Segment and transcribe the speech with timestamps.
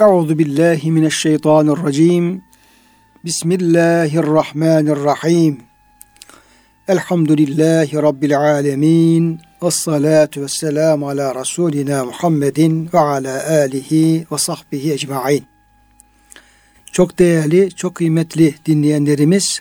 [0.00, 2.42] Euzu billahi mineşşeytanirracim.
[3.24, 5.60] Bismillahirrahmanirrahim.
[6.88, 9.40] Elhamdülillahi rabbil alamin.
[9.62, 15.44] Ves salatu vesselam ala rasulina Muhammedin ve ala alihi ve sahbihi ecmaîn.
[16.92, 19.60] Çok değerli, çok kıymetli dinleyenlerimiz,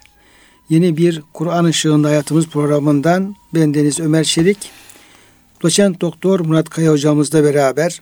[0.69, 4.71] yeni bir Kur'an ışığında hayatımız programından bendeniz Ömer Çelik,
[5.63, 8.01] doçent doktor Murat Kaya hocamızla beraber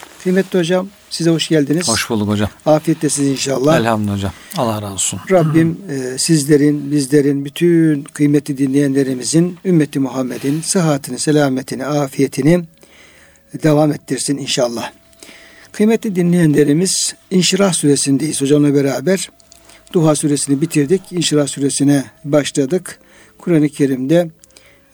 [0.23, 1.87] Kıymetli hocam size hoş geldiniz.
[1.87, 2.49] Hoş bulduk hocam.
[2.65, 3.79] Afiyettesiniz inşallah.
[3.79, 4.31] Elhamdülillah hocam.
[4.57, 5.19] Allah razı olsun.
[5.31, 12.63] Rabbim e, sizlerin, bizlerin, bütün kıymetli dinleyenlerimizin, ümmeti Muhammed'in sıhhatini, selametini, afiyetini
[13.63, 14.91] devam ettirsin inşallah.
[15.71, 19.29] Kıymetli dinleyenlerimiz İnşirah suresindeyiz hocamla beraber.
[19.93, 21.01] Duha suresini bitirdik.
[21.11, 22.99] İnşirah suresine başladık.
[23.37, 24.29] Kur'an-ı Kerim'de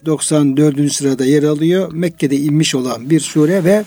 [0.05, 0.93] 94.
[0.93, 1.93] sırada yer alıyor.
[1.93, 3.85] Mekke'de inmiş olan bir sure ve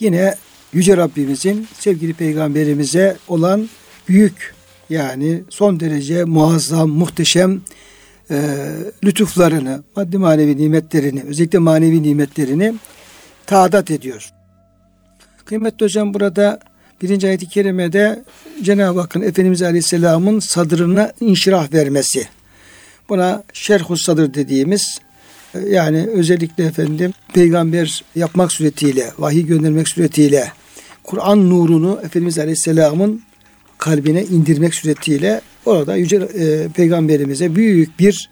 [0.00, 0.34] yine
[0.72, 3.68] Yüce Rabbimizin sevgili peygamberimize olan
[4.08, 4.54] büyük
[4.90, 7.60] yani son derece muazzam, muhteşem
[8.30, 8.68] e,
[9.04, 12.74] lütuflarını, maddi manevi nimetlerini, özellikle manevi nimetlerini
[13.46, 14.30] taadat ediyor.
[15.44, 16.60] Kıymetli hocam burada
[17.02, 18.24] birinci ayet-i kerimede
[18.62, 22.28] Cenab-ı Hakk'ın Efendimiz Aleyhisselam'ın sadrına inşirah vermesi.
[23.08, 25.00] Buna şerhus sadır dediğimiz
[25.68, 30.52] yani özellikle efendim peygamber yapmak suretiyle, vahiy göndermek suretiyle
[31.04, 33.22] Kur'an nurunu Efendimiz Aleyhisselam'ın
[33.78, 38.30] kalbine indirmek suretiyle orada yüce e, peygamberimize büyük bir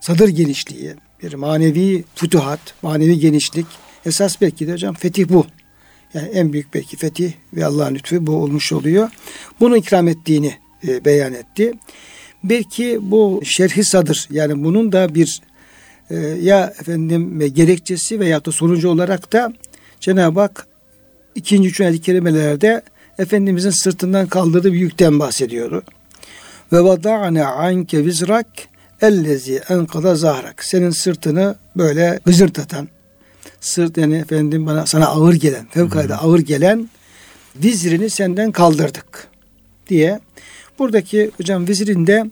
[0.00, 3.66] sadır genişliği, bir manevi fütuhat, manevi genişlik.
[4.06, 5.46] Esas belki de hocam fetih bu.
[6.14, 9.10] Yani en büyük belki fetih ve Allah'ın lütfu bu olmuş oluyor.
[9.60, 10.54] Bunu ikram ettiğini
[10.88, 11.72] e, beyan etti.
[12.44, 15.40] Belki bu şerhi sadır yani bunun da bir
[16.10, 19.52] e, ya efendim gerekçesi veya da sonucu olarak da
[20.00, 20.66] Cenab-ı Hak
[21.34, 22.82] ikinci üç ayet kelimelerde
[23.18, 25.82] Efendimizin sırtından kaldırdığı bir yükten bahsediyor.
[26.72, 28.46] Ve vada'ne anke vizrak
[29.02, 30.64] ellezi enkada zahrak.
[30.64, 32.88] Senin sırtını böyle gıcırtatan,
[33.60, 36.88] sırt yani efendim bana sana ağır gelen, fevkalade ağır gelen
[37.56, 39.28] vizrini senden kaldırdık
[39.88, 40.20] diye.
[40.78, 42.30] Buradaki hocam vizrinde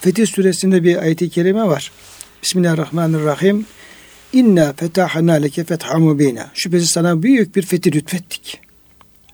[0.00, 1.92] Fetih suresinde bir ayet-i kerime var.
[2.42, 3.66] Bismillahirrahmanirrahim.
[4.33, 6.51] İnna fetahna leke fetha mubina.
[6.53, 8.61] Şüphesiz sana büyük bir fethi lütfettik.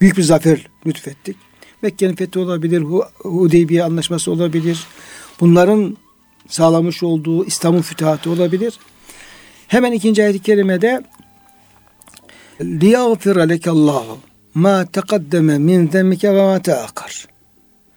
[0.01, 1.35] Büyük bir zafer lütfettik.
[1.81, 2.81] Mekke'nin fethi olabilir,
[3.17, 4.83] Hudeybiye anlaşması olabilir.
[5.39, 5.97] Bunların
[6.47, 8.73] sağlamış olduğu İslam'ın fütuhatı olabilir.
[9.67, 11.03] Hemen ikinci ayet-i kerimede
[12.59, 14.03] لِيَغْفِرَ لَكَ اللّٰهُ
[14.53, 17.27] ma teqaddeme min zemmike ve ma teakar.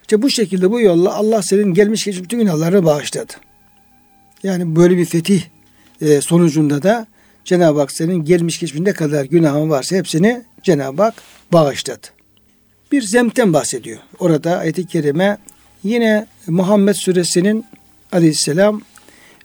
[0.03, 3.32] İşte bu şekilde bu yolla Allah senin gelmiş geçmiş bütün günahlarını bağışladı.
[4.42, 5.42] Yani böyle bir fetih
[6.01, 7.07] e, sonucunda da
[7.45, 11.13] Cenab-ı Hak senin gelmiş geçmiş ne kadar günahın varsa hepsini Cenab-ı Hak
[11.53, 12.07] bağışladı.
[12.91, 13.99] Bir zemten bahsediyor.
[14.19, 15.37] Orada ayet-i kerime
[15.83, 17.65] yine Muhammed suresinin
[18.11, 18.81] aleyhisselam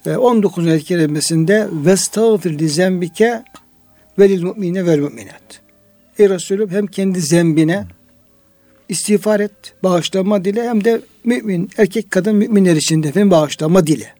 [0.06, 0.66] 19.
[0.66, 3.42] ayet-i kerimesinde vestağfir li zembike
[4.18, 5.60] velil mu'mine vel mu'minat.
[6.18, 7.84] Ey Resulüm hem kendi zembine
[8.88, 14.12] istiğfar et, bağışlama dile hem de mümin, erkek kadın müminler için de efendim bağışlama dile.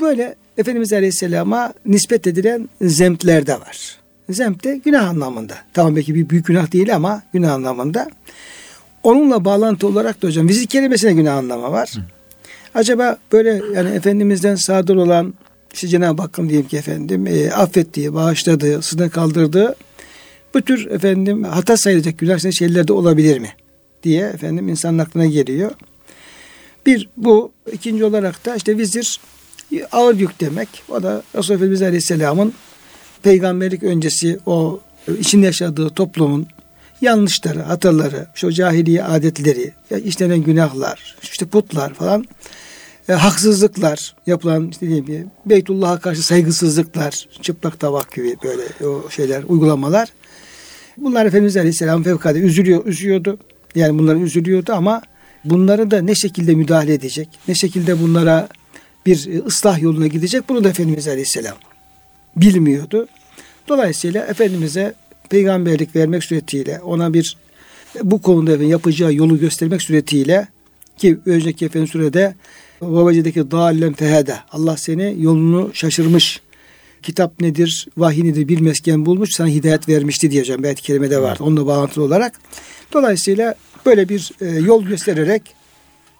[0.00, 3.98] Böyle Efendimiz Aleyhisselam'a nispet edilen zemtler de var.
[4.30, 5.54] Zemt de günah anlamında.
[5.72, 8.10] Tamam belki bir büyük günah değil ama günah anlamında.
[9.02, 11.92] Onunla bağlantı olarak da hocam vizik kelimesine günah anlamı var.
[11.96, 12.00] Hı.
[12.74, 15.34] Acaba böyle yani Efendimiz'den sadır olan
[15.74, 19.74] işte Cenab-ı Hakk'ın diyelim ki efendim e, affettiği, bağışladığı, sınır kaldırdığı
[20.54, 23.48] bu tür efendim hata sayılacak günah şeyler de olabilir mi?
[24.04, 25.70] diye efendim insanın aklına geliyor.
[26.86, 29.20] Bir bu ikinci olarak da işte vizir
[29.92, 30.68] ağır yük demek.
[30.88, 32.54] O da Resulullah Efendimiz Aleyhisselam'ın
[33.22, 34.80] peygamberlik öncesi o
[35.18, 36.46] içinde yaşadığı toplumun
[37.00, 39.72] yanlışları, hataları, o cahiliye adetleri,
[40.04, 42.24] işlenen günahlar, işte putlar falan,
[43.08, 49.42] e, haksızlıklar yapılan işte diyeyim ki Beytullah'a karşı saygısızlıklar, çıplak tavak gibi böyle o şeyler,
[49.48, 50.08] uygulamalar.
[50.96, 53.38] Bunlar Efendimiz Aleyhisselam fevkalade üzülüyor, üzüyordu.
[53.74, 55.02] Yani bunları üzülüyordu ama
[55.44, 58.48] bunları da ne şekilde müdahale edecek, ne şekilde bunlara
[59.06, 60.48] bir ıslah yoluna gidecek.
[60.48, 61.56] Bunu da Efendimiz Aleyhisselam
[62.36, 63.08] bilmiyordu.
[63.68, 64.94] Dolayısıyla Efendimiz'e
[65.30, 67.36] peygamberlik vermek suretiyle ona bir
[68.02, 70.48] bu konuda yapacağı yolu göstermek suretiyle
[70.98, 72.34] ki önceki efendim surede
[72.82, 74.36] Ve vecedeki dâllen fehede.
[74.50, 76.40] Allah seni yolunu şaşırmış.
[77.02, 80.62] Kitap nedir, vahiy nedir bilmezken bulmuş, sana hidayet vermişti diyeceğim.
[80.62, 81.38] Belki kelimede var.
[81.40, 82.40] Onunla bağlantılı olarak.
[82.92, 83.54] Dolayısıyla
[83.86, 85.42] böyle bir e, yol göstererek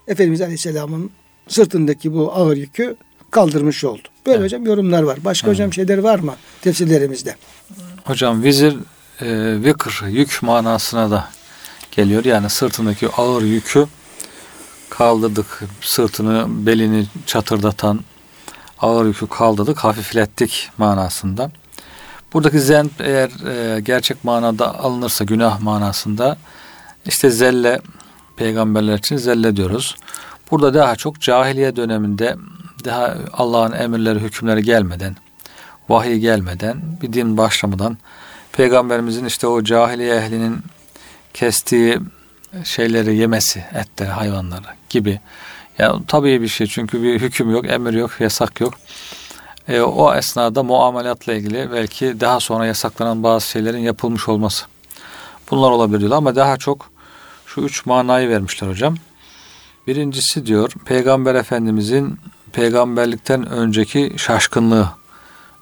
[0.07, 1.11] Efendimiz Aleyhisselam'ın
[1.47, 2.95] sırtındaki bu ağır yükü
[3.31, 4.07] kaldırmış oldu.
[4.25, 4.45] Böyle evet.
[4.45, 5.19] hocam yorumlar var.
[5.25, 5.55] Başka evet.
[5.55, 7.35] hocam şeyler var mı tefsirlerimizde?
[8.03, 8.75] Hocam vizir
[9.21, 9.27] e,
[9.63, 11.29] vikr yük manasına da
[11.91, 12.25] geliyor.
[12.25, 13.87] Yani sırtındaki ağır yükü
[14.89, 15.63] kaldırdık.
[15.81, 17.99] Sırtını, belini çatırdatan
[18.79, 21.51] ağır yükü kaldırdık, hafiflettik manasında.
[22.33, 26.37] Buradaki zen eğer e, gerçek manada alınırsa günah manasında
[27.05, 27.81] işte zelle
[28.37, 29.95] peygamberler için zelle diyoruz.
[30.51, 32.35] Burada daha çok cahiliye döneminde
[32.85, 35.15] daha Allah'ın emirleri, hükümleri gelmeden,
[35.89, 37.97] vahiy gelmeden, bir din başlamadan
[38.51, 40.59] peygamberimizin işte o cahiliye ehlinin
[41.33, 41.99] kestiği
[42.63, 45.19] şeyleri yemesi, etleri, hayvanları gibi.
[45.77, 48.73] Ya tabii bir şey çünkü bir hüküm yok, emir yok, yasak yok.
[49.67, 54.65] E, o esnada muamelatla ilgili belki daha sonra yasaklanan bazı şeylerin yapılmış olması.
[55.51, 56.89] Bunlar olabilir ama daha çok
[57.45, 58.95] şu üç manayı vermişler hocam.
[59.87, 62.19] Birincisi diyor Peygamber Efendimizin
[62.51, 64.89] peygamberlikten önceki şaşkınlığı,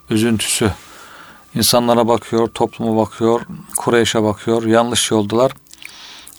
[0.10, 0.72] üzüntüsü.
[1.56, 3.42] İnsanlara bakıyor, topluma bakıyor,
[3.78, 5.52] Kureyş'e bakıyor, yanlış yoldalar.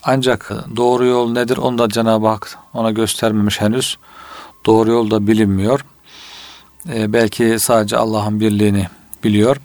[0.03, 3.99] Ancak doğru yol nedir onu da Cenab-ı Hak ona göstermemiş henüz.
[4.67, 5.85] Doğru yol da bilinmiyor.
[6.89, 8.87] Ee, belki sadece Allah'ın birliğini
[9.25, 9.57] biliyor.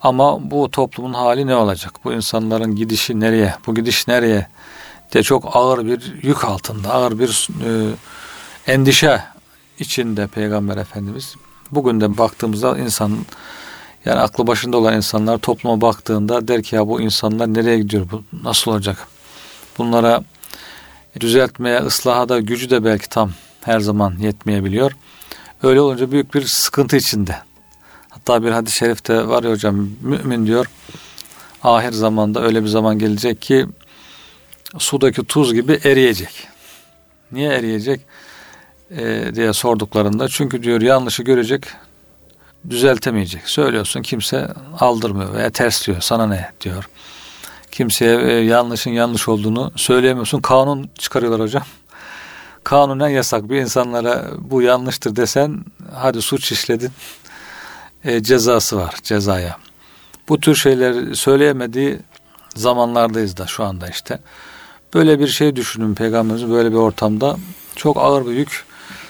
[0.00, 1.92] Ama bu toplumun hali ne olacak?
[2.04, 3.54] Bu insanların gidişi nereye?
[3.66, 4.46] Bu gidiş nereye?
[5.12, 7.94] De çok ağır bir yük altında, ağır bir e,
[8.72, 9.24] endişe
[9.78, 11.34] içinde Peygamber Efendimiz.
[11.70, 13.18] Bugün de baktığımızda insan
[14.04, 18.06] yani aklı başında olan insanlar topluma baktığında der ki ya bu insanlar nereye gidiyor?
[18.10, 19.08] Bu nasıl olacak?
[19.78, 20.24] Bunlara
[21.20, 24.92] düzeltmeye, ıslaha da gücü de belki tam her zaman yetmeyebiliyor.
[25.62, 27.36] Öyle olunca büyük bir sıkıntı içinde.
[28.08, 30.66] Hatta bir hadis-i şerifte var ya hocam mümin diyor
[31.62, 33.66] ahir zamanda öyle bir zaman gelecek ki
[34.78, 36.48] sudaki tuz gibi eriyecek.
[37.32, 38.00] Niye eriyecek?
[38.96, 41.66] e, diye sorduklarında çünkü diyor yanlışı görecek
[42.70, 43.48] düzeltemeyecek.
[43.48, 44.48] Söylüyorsun kimse
[44.80, 46.88] aldırmıyor veya tersliyor sana ne diyor.
[47.70, 50.40] Kimseye e, yanlışın yanlış olduğunu söyleyemiyorsun.
[50.40, 51.62] Kanun çıkarıyorlar hocam.
[52.64, 55.64] Kanunen yasak bir insanlara bu yanlıştır desen
[55.94, 56.90] hadi suç işledin
[58.04, 59.56] e, cezası var cezaya.
[60.28, 61.98] Bu tür şeyler söyleyemediği
[62.54, 64.18] zamanlardayız da şu anda işte.
[64.94, 67.36] Böyle bir şey düşünün peygamberimiz böyle bir ortamda
[67.76, 68.64] çok ağır bir yük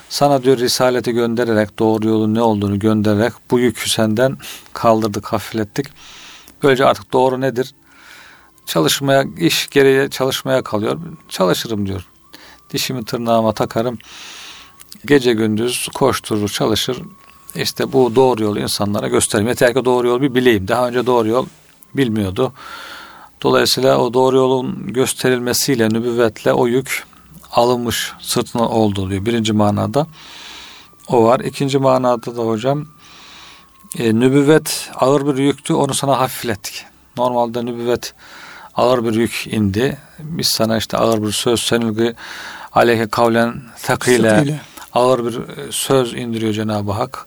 [0.09, 4.37] sana diyor risaleti göndererek doğru yolun ne olduğunu göndererek bu yükü senden
[4.73, 5.87] kaldırdık, hafiflettik.
[6.63, 7.75] Böylece artık doğru nedir?
[8.67, 10.99] Çalışmaya, iş gereği çalışmaya kalıyor.
[11.29, 12.07] Çalışırım diyor.
[12.73, 13.99] Dişimi tırnağıma takarım.
[15.07, 16.99] Gece gündüz koşturur, çalışır.
[17.55, 19.49] İşte bu doğru yolu insanlara göstereyim.
[19.49, 20.69] Yeter ki doğru yolu bir bileyim.
[20.69, 21.47] Daha önce doğru yol
[21.95, 22.53] bilmiyordu.
[23.43, 27.05] Dolayısıyla o doğru yolun gösterilmesiyle, nübüvvetle o yük
[27.53, 29.27] alınmış sırtına oldu diyor.
[29.27, 30.07] Birinci manada
[31.09, 31.41] o var.
[31.41, 32.87] İkinci manada da hocam
[33.99, 36.85] e, nübüvvet ağır bir yüktü onu sana hafiflettik.
[37.17, 38.15] Normalde nübüvvet
[38.75, 39.99] ağır bir yük indi.
[40.19, 42.15] Biz sana işte ağır bir söz senilgi
[42.73, 44.61] aleyhe kavlen takile
[44.93, 45.41] ağır bir
[45.71, 47.27] söz indiriyor Cenab-ı Hak.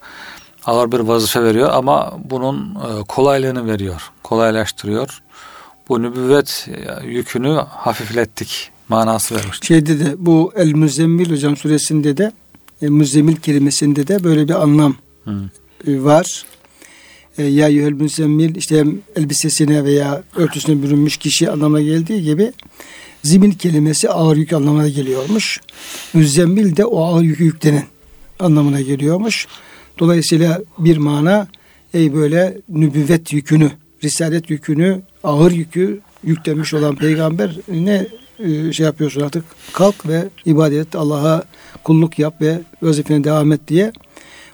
[0.66, 4.12] Ağır bir vazife veriyor ama bunun e, kolaylığını veriyor.
[4.24, 5.22] Kolaylaştırıyor.
[5.90, 6.68] Bu nübüvvet
[7.04, 9.68] e, yükünü hafiflettik manası vermiştir.
[9.68, 12.32] Şeyde de bu El Müzzemmil hocam suresinde de
[12.82, 14.96] e, Müzzemmil kelimesinde de böyle bir anlam
[15.88, 16.46] e, var.
[17.38, 22.54] E, ya yuhel müzzemmil işte elbisesine veya örtüsüne bürünmüş kişi anlamına geldiği gibi
[23.24, 25.62] zimil kelimesi ağır yük anlamına geliyormuş.
[26.14, 27.84] Müzzemmil de o ağır yükü yüklenen
[28.40, 29.48] anlamına geliyormuş.
[30.00, 31.48] Dolayısıyla bir mana
[31.94, 33.72] ey böyle nübüvvet yükünü,
[34.06, 38.08] risalet yükünü, ağır yükü yüklenmiş olan peygamber ne
[38.40, 41.44] e, şey yapıyorsun artık kalk ve ibadet Allah'a
[41.84, 43.92] kulluk yap ve vazifene devam et diye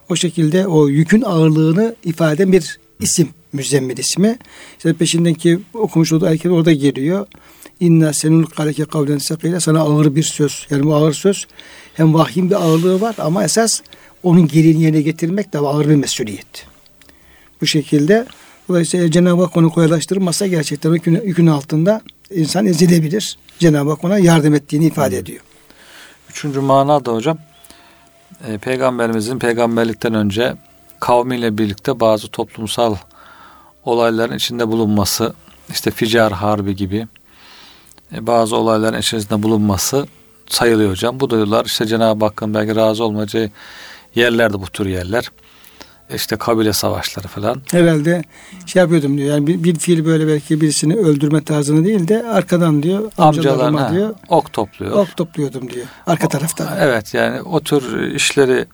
[0.10, 4.38] o şekilde o yükün ağırlığını ifade eden bir isim müzzemmil ismi.
[4.77, 7.27] İşte peşindeki okumuş olduğu ayet orada geliyor.
[7.79, 10.67] İnna senul kaleke kavlen sakıyla sana ağır bir söz.
[10.70, 11.48] Yani bu ağır söz
[11.93, 13.81] hem vahyin bir ağırlığı var ama esas
[14.24, 16.65] onun gereğini yerine getirmek de ağır bir mesuliyet.
[17.62, 18.25] Bu şekilde
[18.72, 23.38] dolayısıyla Cenab-ı Hak onu kolaylaştırmasa gerçekten yükün, yükün altında insan ezilebilir.
[23.60, 25.42] Cenab-ı Hak ona yardım ettiğini ifade ediyor.
[26.30, 27.38] Üçüncü mana da hocam
[28.48, 30.56] e, peygamberimizin peygamberlikten önce
[31.00, 32.96] kavmiyle birlikte bazı toplumsal
[33.86, 35.34] olayların içinde bulunması
[35.70, 37.08] işte Ficar Harbi gibi
[38.13, 40.08] e, bazı olayların içerisinde bulunması
[40.48, 41.20] sayılıyor hocam.
[41.20, 43.50] Bu diyorlar işte Cenab-ı Hakk'ın belki razı olmayacağı
[44.16, 45.32] yerlerde bu tür yerler.
[46.15, 47.62] İşte kabile savaşları falan.
[47.72, 48.24] Herhalde
[48.65, 49.30] şey yapıyordum diyor.
[49.30, 54.15] Yani bir, bir fiil böyle belki birisini öldürme tarzını değil de arkadan diyor amcalarına diyor
[54.30, 54.91] ok topluyor.
[54.91, 55.86] Ok topluyordum diyor.
[56.08, 56.68] Arka taraftan.
[56.80, 58.65] Evet yani o tür işleri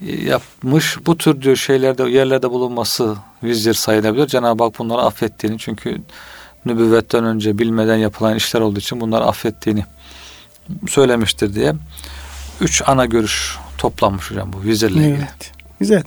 [0.00, 0.98] yapmış.
[1.06, 4.26] Bu tür diyor şeylerde yerlerde bulunması vizir sayılabilir.
[4.26, 6.02] Cenab-ı Hak bunları affettiğini çünkü
[6.66, 9.84] nübüvvetten önce bilmeden yapılan işler olduğu için bunları affettiğini
[10.88, 11.74] söylemiştir diye.
[12.60, 15.14] Üç ana görüş toplanmış hocam bu vizirle ilgili.
[15.14, 15.52] Evet.
[15.80, 16.02] Güzel.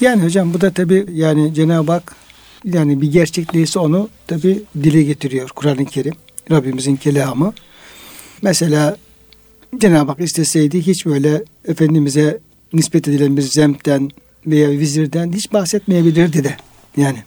[0.00, 2.16] Yani hocam bu da tabi yani Cenab-ı Hak
[2.64, 6.14] yani bir gerçekliği onu tabi dile getiriyor Kur'an-ı Kerim.
[6.50, 7.54] Rabbimizin kelamı.
[8.42, 8.96] Mesela
[9.78, 12.38] Cenab-ı Hak isteseydi hiç böyle Efendimiz'e
[12.72, 14.10] nispet edilen bir zemten
[14.46, 16.56] veya vizirden hiç bahsetmeyebilirdi de.
[16.96, 17.18] Yani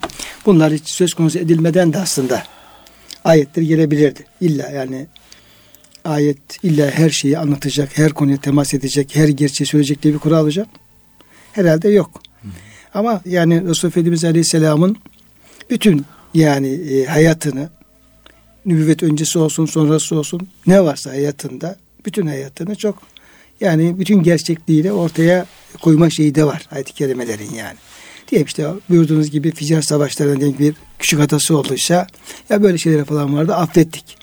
[0.45, 2.43] bunlar hiç söz konusu edilmeden de aslında
[3.23, 4.25] ayetler gelebilirdi.
[4.41, 5.07] İlla yani
[6.05, 10.43] ayet illa her şeyi anlatacak, her konuya temas edecek, her gerçeği söyleyecek diye bir kural
[10.43, 10.67] olacak.
[11.53, 12.21] Herhalde yok.
[12.93, 14.97] Ama yani Resulullah Efendimiz Aleyhisselam'ın
[15.69, 17.69] bütün yani e, hayatını
[18.65, 22.97] nübüvvet öncesi olsun sonrası olsun ne varsa hayatında bütün hayatını çok
[23.61, 25.45] yani bütün gerçekliğiyle ortaya
[25.81, 27.77] koyma şeyi de var ayet-i kerimelerin yani.
[28.31, 32.07] Diyelim işte buyurduğunuz gibi Ficar Savaşları'nın diyelim bir küçük hatası olduysa
[32.49, 34.17] ya böyle şeyler falan vardı affettik.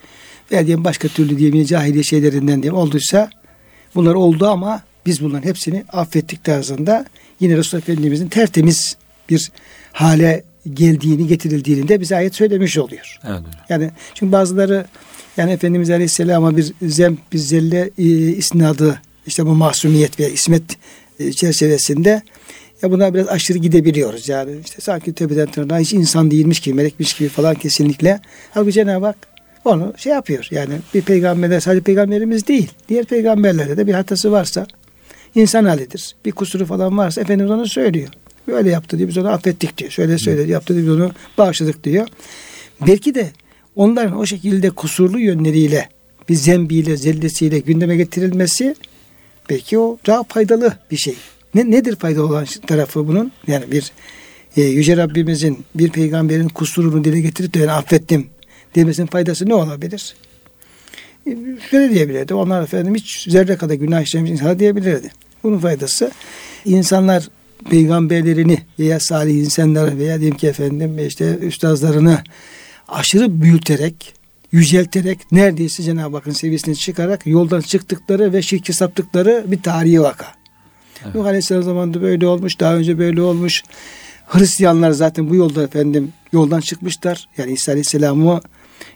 [0.52, 3.30] Veya diyelim başka türlü diyelim cahiliye şeylerinden diyelim olduysa
[3.94, 7.04] bunlar oldu ama biz bunların hepsini affettik tarzında
[7.40, 8.96] yine Resulullah Efendimizin tertemiz
[9.28, 9.50] bir
[9.92, 13.18] hale geldiğini getirildiğini de bize ayet söylemiş oluyor.
[13.28, 13.40] Evet.
[13.68, 14.86] Yani çünkü bazıları
[15.36, 20.62] yani Efendimiz Aleyhisselam'a bir zem, bir zelle e, isnadı işte bu masumiyet ve ismet
[21.18, 22.22] e, çerçevesinde
[22.82, 24.28] ya buna biraz aşırı gidebiliyoruz.
[24.28, 28.20] Yani işte sanki tepeden tırnağa hiç insan değilmiş gibi, melekmiş gibi falan kesinlikle.
[28.50, 29.16] Halbuki Cenab-ı Hak
[29.64, 30.48] onu şey yapıyor.
[30.50, 32.70] Yani bir peygamberler sadece peygamberimiz değil.
[32.88, 34.66] Diğer peygamberlerde de bir hatası varsa
[35.36, 36.14] insan halidir.
[36.24, 38.08] Bir kusuru falan varsa Efendimiz onu söylüyor.
[38.48, 39.90] Böyle yaptı diye biz onu affettik diyor.
[39.90, 42.08] Şöyle söyledi yaptı diye biz onu bağışladık diyor.
[42.86, 43.30] Belki de
[43.76, 45.88] onların o şekilde kusurlu yönleriyle
[46.28, 48.74] bir zembiyle, zellesiyle gündeme getirilmesi
[49.50, 51.14] belki o daha faydalı bir şey.
[51.54, 53.32] Ne, nedir faydalı olan tarafı bunun?
[53.46, 53.92] Yani bir
[54.56, 58.26] e, Yüce Rabbimizin bir peygamberin kusurunu dile getirip de yani affettim
[58.74, 60.14] demesinin faydası ne olabilir?
[61.26, 61.36] E,
[61.70, 62.34] şöyle diyebilirdi.
[62.34, 65.10] Onlar efendim hiç zerre kadar günah işlemiş insan diyebilirdi.
[65.46, 66.10] Bunun faydası
[66.64, 67.28] insanlar
[67.70, 72.22] peygamberlerini veya salih insanları veya diyelim ki efendim işte üstazlarını
[72.88, 74.14] aşırı büyüterek
[74.52, 80.26] yücelterek neredeyse Cenab-ı Hakk'ın seviyesine çıkarak yoldan çıktıkları ve şirke saptıkları bir tarihi vaka.
[81.04, 81.14] Evet.
[81.14, 83.62] Nuh Aleyhisselam zamanında böyle olmuş, daha önce böyle olmuş.
[84.26, 87.28] Hristiyanlar zaten bu yolda efendim yoldan çıkmışlar.
[87.38, 88.40] Yani İsa Aleyhisselam'ı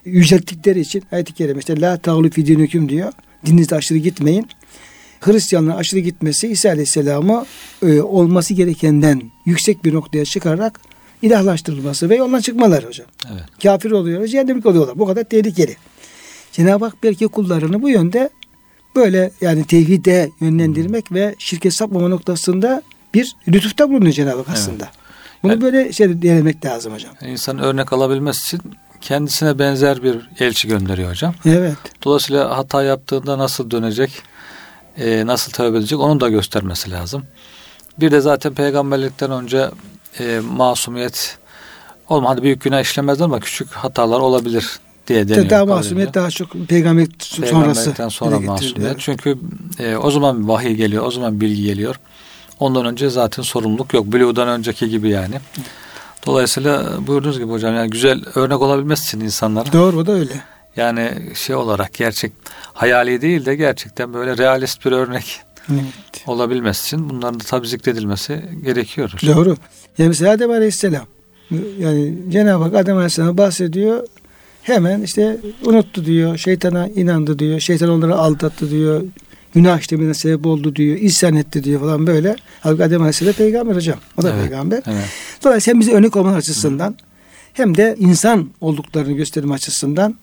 [0.05, 3.13] yücelttikleri için ayet-i kerime işte la tağlu fi dinüküm diyor.
[3.47, 4.49] Dininizde aşırı gitmeyin.
[5.21, 7.47] Hristiyanların aşırı gitmesi İsa Aleyhisselam'ı
[7.83, 10.81] e, olması gerekenden yüksek bir noktaya çıkararak
[11.23, 13.07] ilahlaştırılması ve yoldan çıkmaları hocam.
[13.33, 13.43] Evet.
[13.63, 14.99] Kafir oluyorlar, cehennemlik oluyorlar.
[14.99, 15.77] Bu kadar tehlikeli.
[16.53, 18.31] Cenab-ı Hak belki kullarını bu yönde
[18.97, 21.17] böyle yani tevhide yönlendirmek hmm.
[21.17, 22.83] ve şirket sapmama noktasında
[23.15, 24.85] bir lütufta bulunuyor Cenab-ı Hak aslında.
[24.85, 24.95] Evet.
[25.43, 27.15] Bunu yani, böyle şey denemek lazım hocam.
[27.27, 31.35] İnsan örnek alabilmesi için kendisine benzer bir elçi gönderiyor hocam.
[31.45, 31.77] Evet.
[32.05, 34.23] Dolayısıyla hata yaptığında nasıl dönecek,
[34.99, 37.25] e, nasıl tövbe edecek onu da göstermesi lazım.
[38.01, 39.71] Bir de zaten peygamberlikten önce
[40.21, 41.39] e, masumiyet
[42.09, 45.51] olmadı büyük günah işlemezler ama küçük hatalar olabilir diye deniyor.
[45.51, 47.95] Daha masumiyet daha çok peygamber sonrası.
[48.09, 48.99] Sonra masumiyet.
[48.99, 49.39] Çünkü
[49.79, 51.97] e, o zaman vahiy geliyor, o zaman bilgi geliyor.
[52.61, 54.07] Ondan önce zaten sorumluluk yok.
[54.07, 55.35] Buluğdan önceki gibi yani.
[56.27, 59.73] Dolayısıyla buyurduğunuz gibi hocam yani güzel örnek olabilmesi için insanlara.
[59.73, 60.33] Doğru o da öyle.
[60.77, 62.33] Yani şey olarak gerçek
[62.73, 65.41] hayali değil de gerçekten böyle realist bir örnek
[65.73, 65.83] evet.
[66.27, 69.13] olabilmesi için bunların da tabi zikredilmesi gerekiyor.
[69.27, 69.57] Doğru.
[69.99, 71.07] Yani mesela Adem Aleyhisselam
[71.79, 74.07] yani Cenab-ı Hak Adem Aleyhisselam'a bahsediyor.
[74.63, 76.39] Hemen işte unuttu diyor.
[76.39, 77.61] Şeytana inandı diyor.
[77.61, 79.03] Şeytan onları aldattı diyor.
[79.55, 80.97] Günah işlemine sebep oldu diyor.
[80.97, 82.37] İsyan etti diyor falan böyle.
[82.61, 83.99] Halbuki Adem Aleyhisselam peygamber hocam.
[84.19, 84.83] O da evet, peygamber.
[84.87, 85.05] Evet.
[85.45, 87.10] Dolayısıyla bize örnek olma açısından Hı.
[87.53, 90.15] Hem de insan olduklarını gösterme açısından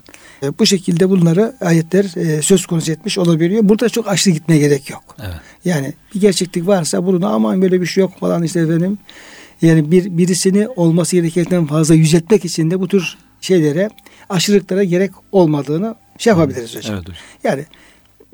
[0.43, 3.69] e, bu şekilde bunları ayetler e, söz konusu etmiş olabiliyor.
[3.69, 5.15] Burada çok aşırı gitmeye gerek yok.
[5.19, 5.35] Evet.
[5.65, 8.97] Yani bir gerçeklik varsa bunu aman böyle bir şey yok falan işte efendim.
[9.61, 13.89] Yani bir birisini olması gerekenden fazla yüceltmek için de bu tür şeylere
[14.29, 16.95] aşırılıklara gerek olmadığını şey yapabiliriz hocam.
[16.95, 17.15] Evet, hocam.
[17.43, 17.65] Yani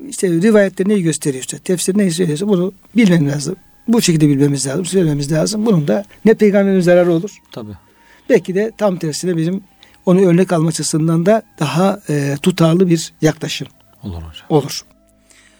[0.08, 3.56] işte rivayette neyi gösteriyorsa, tefsir neyi söylüyorsa bunu bilmemiz lazım.
[3.88, 5.66] Bu şekilde bilmemiz lazım, söylememiz lazım.
[5.66, 7.30] Bunun da ne peygamberimiz zararı olur.
[7.52, 7.72] Tabii.
[8.28, 9.64] Belki de tam tersine bizim
[10.06, 13.68] onu örnek alma açısından da daha e, tutarlı bir yaklaşım
[14.02, 14.46] olur hocam.
[14.48, 14.84] Olur.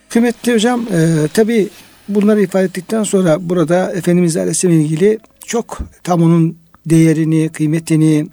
[0.09, 1.68] Kıymetli hocam e, tabi
[2.09, 8.28] bunları ifade ettikten sonra burada Efendimiz Aleyhisselam ilgili çok tam onun değerini, kıymetini,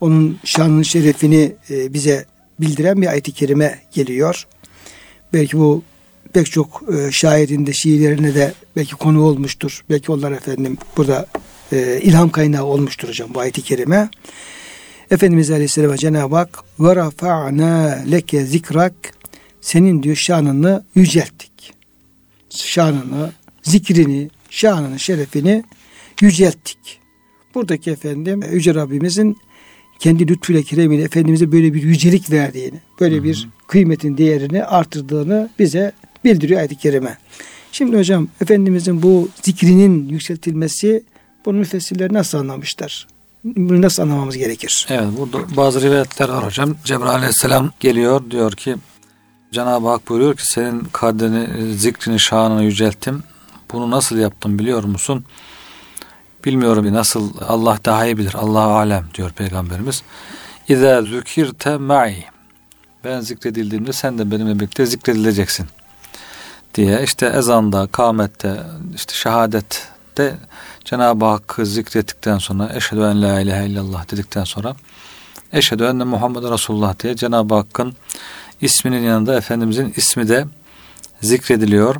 [0.00, 2.24] onun şanının şerefini e, bize
[2.60, 4.46] bildiren bir ayet-i kerime geliyor.
[5.32, 5.82] Belki bu
[6.32, 9.84] pek çok e, şairin de şiirlerine de belki konu olmuştur.
[9.90, 11.26] Belki onlar efendim burada
[11.74, 14.08] e, ilham kaynağı olmuştur hocam bu ayet-i kerime.
[15.10, 18.94] Efendimiz Aleyhisselam'a Cenab-ı Hak ve rafa'na leke zikrak
[19.60, 21.74] senin diyor şanını yücelttik.
[22.50, 25.64] Şanını, zikrini, şanını, şerefini
[26.20, 27.00] yücelttik.
[27.54, 29.36] Buradaki efendim Yüce Rabbimizin
[29.98, 35.92] kendi lütfuyla keremiyle Efendimiz'e böyle bir yücelik verdiğini, böyle bir kıymetin değerini artırdığını bize
[36.24, 37.18] bildiriyor ayet-i kerime.
[37.72, 41.02] Şimdi hocam Efendimiz'in bu zikrinin yükseltilmesi
[41.44, 43.06] bunu müfessirler nasıl anlamışlar?
[43.44, 44.86] Bunu nasıl anlamamız gerekir?
[44.90, 46.76] Evet burada bazı rivayetler var hocam.
[46.84, 48.76] Cebrail aleyhisselam geliyor diyor ki
[49.52, 53.22] Cenab-ı Hak buyuruyor ki senin kadrini, zikrini, şanını yücelttim.
[53.72, 55.24] Bunu nasıl yaptım biliyor musun?
[56.44, 58.34] Bilmiyorum nasıl Allah daha iyi bilir.
[58.34, 60.02] Allah alem diyor peygamberimiz.
[60.68, 62.24] İza zükirte ma'i.
[63.04, 65.66] Ben zikredildiğimde sen de benimle birlikte zikredileceksin
[66.74, 68.60] diye işte ezanda, kâmette,
[68.94, 69.14] işte
[70.14, 70.36] şehadette
[70.84, 74.76] Cenab-ı Hakk'ı zikrettikten sonra eşhedü en la ilahe illallah dedikten sonra
[75.52, 77.94] eşhedü enne Muhammed Resulullah diye Cenab-ı Hakk'ın
[78.60, 80.46] isminin yanında Efendimizin ismi de
[81.20, 81.96] zikrediliyor.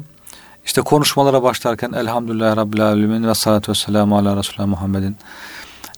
[0.67, 5.17] İşte konuşmalara başlarken Elhamdülillah Rabbil Alemin ve salatu ve selamu ala Resulullah Muhammedin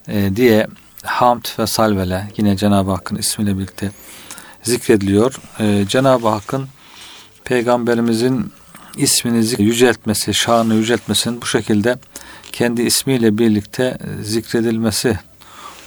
[0.08, 0.66] e, diye
[1.04, 3.90] hamd ve salvele yine Cenab-ı Hakk'ın ismiyle birlikte
[4.62, 5.40] zikrediliyor.
[5.60, 6.68] E, Cenab-ı Hakk'ın
[7.44, 8.52] Peygamberimizin
[8.96, 11.98] ismini yüceltmesi, şanını yüceltmesinin bu şekilde
[12.52, 15.18] kendi ismiyle birlikte zikredilmesi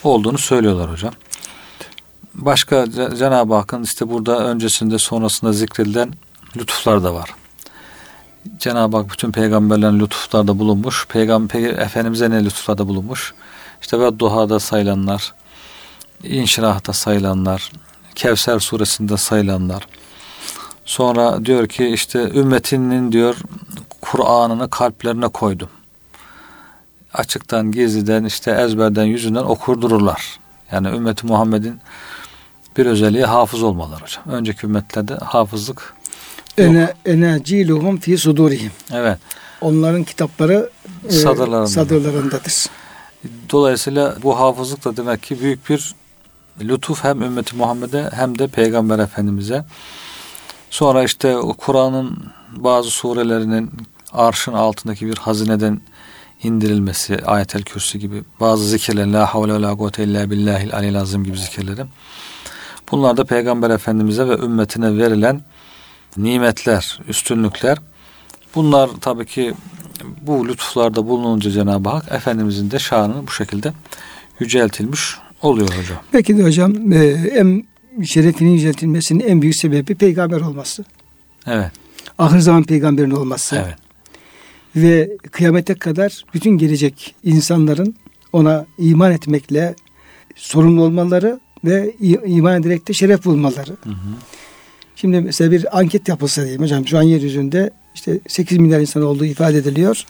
[0.04, 1.14] olduğunu söylüyorlar hocam.
[2.34, 6.14] Başka Cenab-ı Hakk'ın işte burada öncesinde sonrasında zikredilen
[6.58, 7.30] lütuflar da var.
[8.58, 11.08] Cenab-ı Hak bütün peygamberlerin lütuflarda bulunmuş.
[11.08, 13.34] Peygamber Efendimiz'e ne lütuflarda bulunmuş?
[13.82, 15.34] İşte ve duhada sayılanlar,
[16.24, 17.72] inşirahta sayılanlar,
[18.16, 19.88] Kevser suresinde sayılanlar.
[20.90, 23.36] Sonra diyor ki işte ümmetinin diyor
[24.02, 25.70] Kur'an'ını kalplerine koydum.
[27.14, 30.40] Açıktan, gizliden, işte ezberden, yüzünden okurdururlar.
[30.72, 31.80] Yani ümmeti Muhammed'in
[32.78, 34.24] bir özelliği hafız olmaları hocam.
[34.32, 35.94] Önceki ümmetlerde hafızlık
[36.58, 38.72] Ene, enaciluhum fi sudurihim.
[38.94, 39.18] Evet.
[39.62, 40.70] Onların kitapları
[41.10, 41.68] e, sadırlarında.
[41.68, 42.66] sadırlarındadır.
[43.52, 45.96] Dolayısıyla bu hafızlık da demek ki büyük bir
[46.62, 49.66] lütuf hem ümmeti Muhammed'e hem de Peygamber Efendimiz'e.
[50.70, 52.18] Sonra işte Kur'an'ın
[52.56, 53.72] bazı surelerinin
[54.14, 55.82] arşın altındaki bir hazineden
[56.44, 61.24] indirilmesi, ayetel kürsü gibi bazı zikirler, la havle ve la kuvvete illa billahil aleyl azim
[61.24, 61.86] gibi zikirleri.
[62.92, 65.42] Bunlar da Peygamber Efendimiz'e ve ümmetine verilen
[66.18, 67.78] nimetler, üstünlükler.
[68.56, 69.54] Bunlar tabii ki
[70.22, 73.74] bu lütuflarda bulununca Cenab-ı Hak Efendimizin de şanını bu şekilde
[74.40, 75.98] yüceltilmiş oluyor hocam.
[76.12, 77.06] Peki de hocam e,
[77.36, 77.64] en
[78.06, 80.86] şerefinin yüceltilmesinin en büyük sebebi peygamber olması.
[81.48, 81.72] Evet.
[82.18, 83.56] Ahir zaman peygamberin olması.
[83.56, 83.76] Evet.
[84.76, 87.96] Ve kıyamete kadar bütün gelecek insanların
[88.34, 89.76] ona iman etmekle
[90.36, 93.72] sorumlu olmaları ve iman ederek de şeref bulmaları.
[93.84, 94.16] Hı hı.
[94.96, 99.26] Şimdi mesela bir anket yapılsa diyeyim hocam şu an yeryüzünde işte 8 milyar insan olduğu
[99.26, 100.06] ifade ediliyor.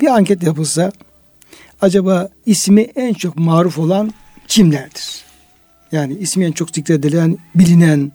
[0.00, 0.92] Bir anket yapılsa
[1.80, 4.12] acaba ismi en çok maruf olan
[4.48, 5.29] kimlerdir?
[5.92, 8.12] Yani ismi en çok zikredilen, bilinen,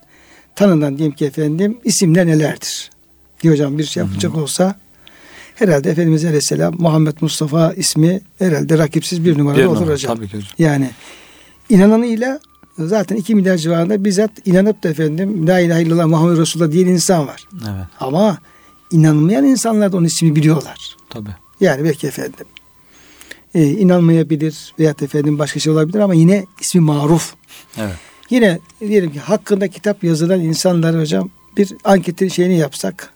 [0.56, 2.90] tanınan diyelim ki efendim isimler nelerdir?
[3.44, 4.42] Diye hocam bir şey yapacak hı hı.
[4.42, 4.76] olsa
[5.56, 10.16] herhalde Efendimiz Aleyhisselam Muhammed Mustafa ismi herhalde rakipsiz bir numaralı olur hocam.
[10.16, 10.50] Tabii ki hocam.
[10.60, 10.90] Yani
[11.70, 12.40] inananıyla
[12.80, 17.28] zaten 2 milyar civarında bizzat inanıp da efendim La ilahe illallah Muhammed Resulullah diyen insan
[17.28, 17.48] var.
[17.54, 17.86] Evet.
[18.00, 18.38] Ama
[18.92, 20.96] inanmayan insanlar da onun ismini biliyorlar.
[21.10, 21.30] Tabii.
[21.60, 22.46] Yani belki efendim
[23.56, 27.36] e, inanmayabilir veya efendim başka şey olabilir ama yine ismi maruf.
[27.78, 27.96] Evet.
[28.30, 33.14] Yine diyelim ki hakkında kitap yazılan insanlar hocam bir anketin şeyini yapsak,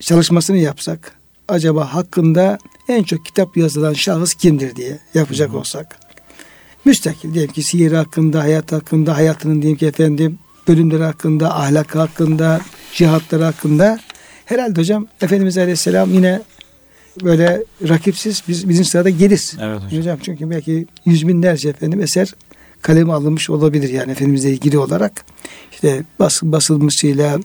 [0.00, 1.16] çalışmasını yapsak
[1.48, 5.58] acaba hakkında en çok kitap yazılan şahıs kimdir diye yapacak Hı-hı.
[5.58, 5.98] olsak
[6.84, 12.60] müstakil diyelim ki sihir hakkında, hayat hakkında, hayatının diyelim ki efendim bölümleri hakkında, ahlak hakkında,
[12.94, 13.98] cihatları hakkında
[14.44, 16.42] herhalde hocam Efendimiz Aleyhisselam yine
[17.22, 19.52] böyle rakipsiz biz, bizim sırada gelir.
[19.60, 20.00] Evet hocam.
[20.00, 20.18] hocam.
[20.22, 22.34] Çünkü belki yüz binlerce efendim eser
[22.82, 25.24] kaleme alınmış olabilir yani Efendimizle ilgili olarak.
[25.72, 27.38] İşte bas, basılmışıyla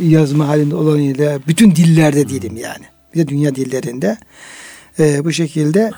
[0.00, 2.84] yazma halinde olanıyla bütün dillerde diyelim yani.
[3.14, 4.16] Bir de dünya dillerinde.
[4.98, 5.90] Ee, bu şekilde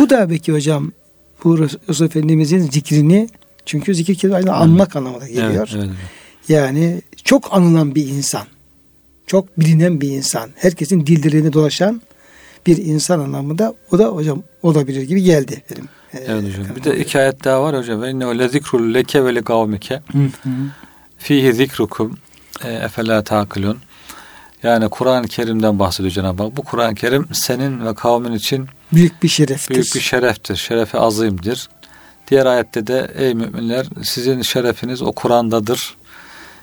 [0.00, 0.92] bu da belki hocam
[1.44, 3.28] bu Resul Efendimizin zikrini
[3.66, 5.68] çünkü zikir kelimesi anmak anlamına geliyor.
[5.74, 5.90] Evet, evet.
[6.48, 8.46] Yani çok anılan bir insan.
[9.26, 10.50] Çok bilinen bir insan.
[10.54, 12.02] Herkesin dillerinde dolaşan
[12.66, 15.88] bir insan anlamında o da hocam olabilir gibi geldi benim.
[16.12, 16.76] Evet hocam.
[16.76, 18.02] Bir de iki ayet daha var hocam.
[18.02, 20.02] Ve inne le zikrul leke ve li kavmike.
[21.18, 22.18] Fihi zikrukum
[22.64, 23.78] e, efela takilun.
[24.62, 26.56] Yani Kur'an-ı Kerim'den bahsediyor Cenab-ı Hak.
[26.56, 29.74] Bu Kur'an-ı Kerim senin ve kavmin için büyük bir şereftir.
[29.74, 30.56] Büyük bir şereftir.
[30.56, 31.68] Şerefi azimdir.
[32.30, 35.96] Diğer ayette de ey müminler sizin şerefiniz o Kur'an'dadır.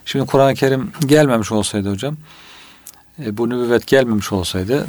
[0.04, 2.16] Şimdi Kur'an-ı Kerim gelmemiş olsaydı hocam,
[3.24, 4.86] e, bu nübüvvet gelmemiş olsaydı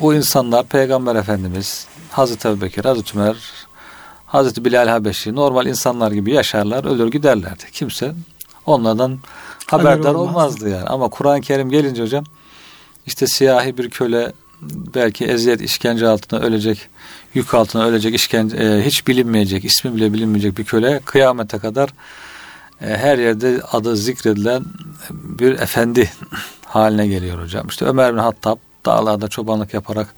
[0.00, 3.36] bu insanlar Peygamber Efendimiz, Hazreti Ebubekir, Hazreti Ömer,
[4.26, 7.64] Hazreti Bilal Habeşi normal insanlar gibi yaşarlar, ölür giderlerdi.
[7.72, 8.14] Kimse
[8.66, 9.18] onlardan
[9.66, 10.18] haberdar olmazdı.
[10.18, 10.84] olmazdı yani.
[10.84, 12.24] Ama Kur'an-ı Kerim gelince hocam
[13.06, 14.32] işte siyahi bir köle
[14.94, 16.88] belki eziyet işkence altında ölecek,
[17.34, 21.90] yük altında ölecek, işkence e, hiç bilinmeyecek, ismi bile bilinmeyecek bir köle kıyamete kadar
[22.80, 24.64] e, her yerde adı zikredilen
[25.10, 26.10] bir efendi
[26.64, 27.66] haline geliyor hocam.
[27.68, 28.56] İşte Ömer bin Hattab
[28.86, 30.14] dağlarda çobanlık yaparak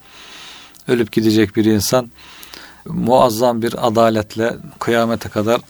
[0.88, 2.10] ölüp gidecek bir insan
[2.86, 5.60] muazzam bir adaletle kıyamete kadar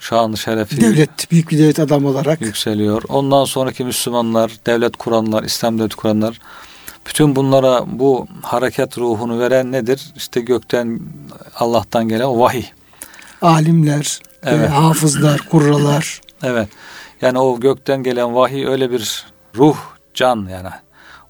[0.00, 3.02] şanlı şerefi devlet büyük bir devlet adam olarak yükseliyor.
[3.08, 6.40] Ondan sonraki Müslümanlar, devlet kuranlar, İslam devlet kuranlar
[7.06, 10.12] bütün bunlara bu hareket ruhunu veren nedir?
[10.16, 11.00] İşte gökten
[11.54, 12.64] Allah'tan gelen vahiy.
[13.42, 14.68] Alimler, e, evet.
[14.68, 16.20] e, hafızlar, kurralar.
[16.42, 16.68] Evet.
[17.22, 19.76] Yani o gökten gelen vahiy öyle bir ruh,
[20.14, 20.68] can yani.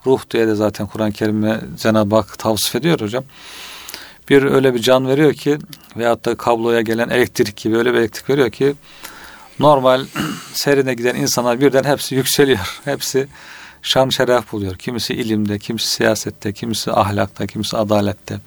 [0.09, 3.25] Ruh diye de zaten Kur'an-ı Kerim'e Cenab-ı Hak tavsif ediyor hocam.
[4.29, 5.59] Bir öyle bir can veriyor ki
[5.97, 8.75] veyahut da kabloya gelen elektrik gibi öyle bir elektrik veriyor ki
[9.59, 10.05] normal
[10.53, 12.81] serine giden insanlar birden hepsi yükseliyor.
[12.85, 13.29] Hepsi
[13.83, 14.77] şan şeref buluyor.
[14.77, 18.41] Kimisi ilimde, kimisi siyasette, kimisi ahlakta, kimisi adalette,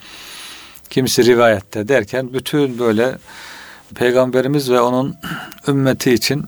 [0.90, 3.18] kimisi rivayette derken bütün böyle
[3.96, 5.16] peygamberimiz ve onun
[5.68, 6.46] ümmeti için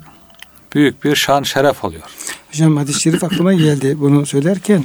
[0.76, 2.04] büyük bir şan şeref oluyor.
[2.52, 4.84] Hocam hadis-i şerif aklıma geldi bunu söylerken.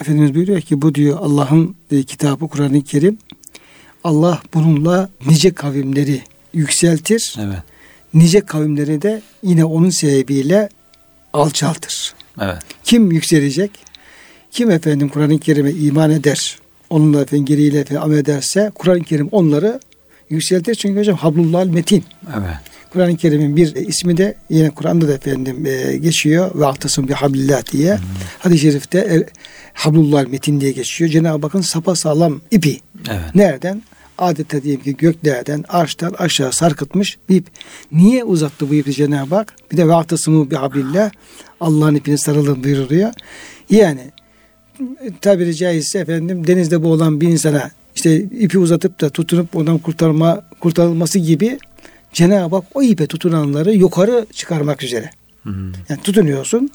[0.00, 3.18] Efendimiz buyuruyor ki bu diyor Allah'ın e, kitabı Kur'an-ı Kerim.
[4.04, 6.22] Allah bununla nice kavimleri
[6.54, 7.36] yükseltir.
[7.38, 7.58] Evet.
[8.14, 10.68] Nice kavimleri de yine onun sebebiyle
[11.32, 12.14] alçaltır.
[12.40, 12.58] Evet.
[12.84, 13.70] Kim yükselecek?
[14.50, 16.58] Kim efendim Kur'an-ı Kerim'e iman eder?
[16.90, 19.80] Onunla efendim geriyle efendim amel ederse Kur'an-ı Kerim onları
[20.30, 20.74] yükseltir.
[20.74, 22.04] Çünkü hocam Hablullah Metin.
[22.36, 22.75] Evet.
[22.96, 26.50] Kur'an-ı Kerim'in bir ismi de yine Kur'an'da da efendim e, geçiyor.
[26.54, 27.96] Ve ahtasım bir hablillah diye.
[27.96, 28.04] Hmm.
[28.38, 29.26] Hadis-i şerifte e,
[29.72, 31.10] Hablullah Metin diye geçiyor.
[31.10, 31.94] Cenab-ı Hakk'ın sapa
[32.50, 32.80] ipi.
[33.08, 33.34] Evet.
[33.34, 33.82] Nereden?
[34.18, 37.46] adeta diyelim ki göklerden, arştan aşağı sarkıtmış bir ip.
[37.92, 39.54] Niye uzattı bu ipi Cenab-ı Hak?
[39.72, 41.10] Bir de vaktasımı bir habillah
[41.60, 43.12] Allah'ın ipini sarılın buyuruyor.
[43.70, 44.10] Yani
[45.20, 51.18] tabiri caizse efendim denizde boğulan bir insana işte ipi uzatıp da tutunup ondan kurtarma kurtarılması
[51.18, 51.58] gibi
[52.16, 55.10] Cenab-ı Hak o ipe tutunanları yukarı çıkarmak üzere.
[55.42, 55.72] Hmm.
[55.88, 56.70] Yani tutunuyorsun.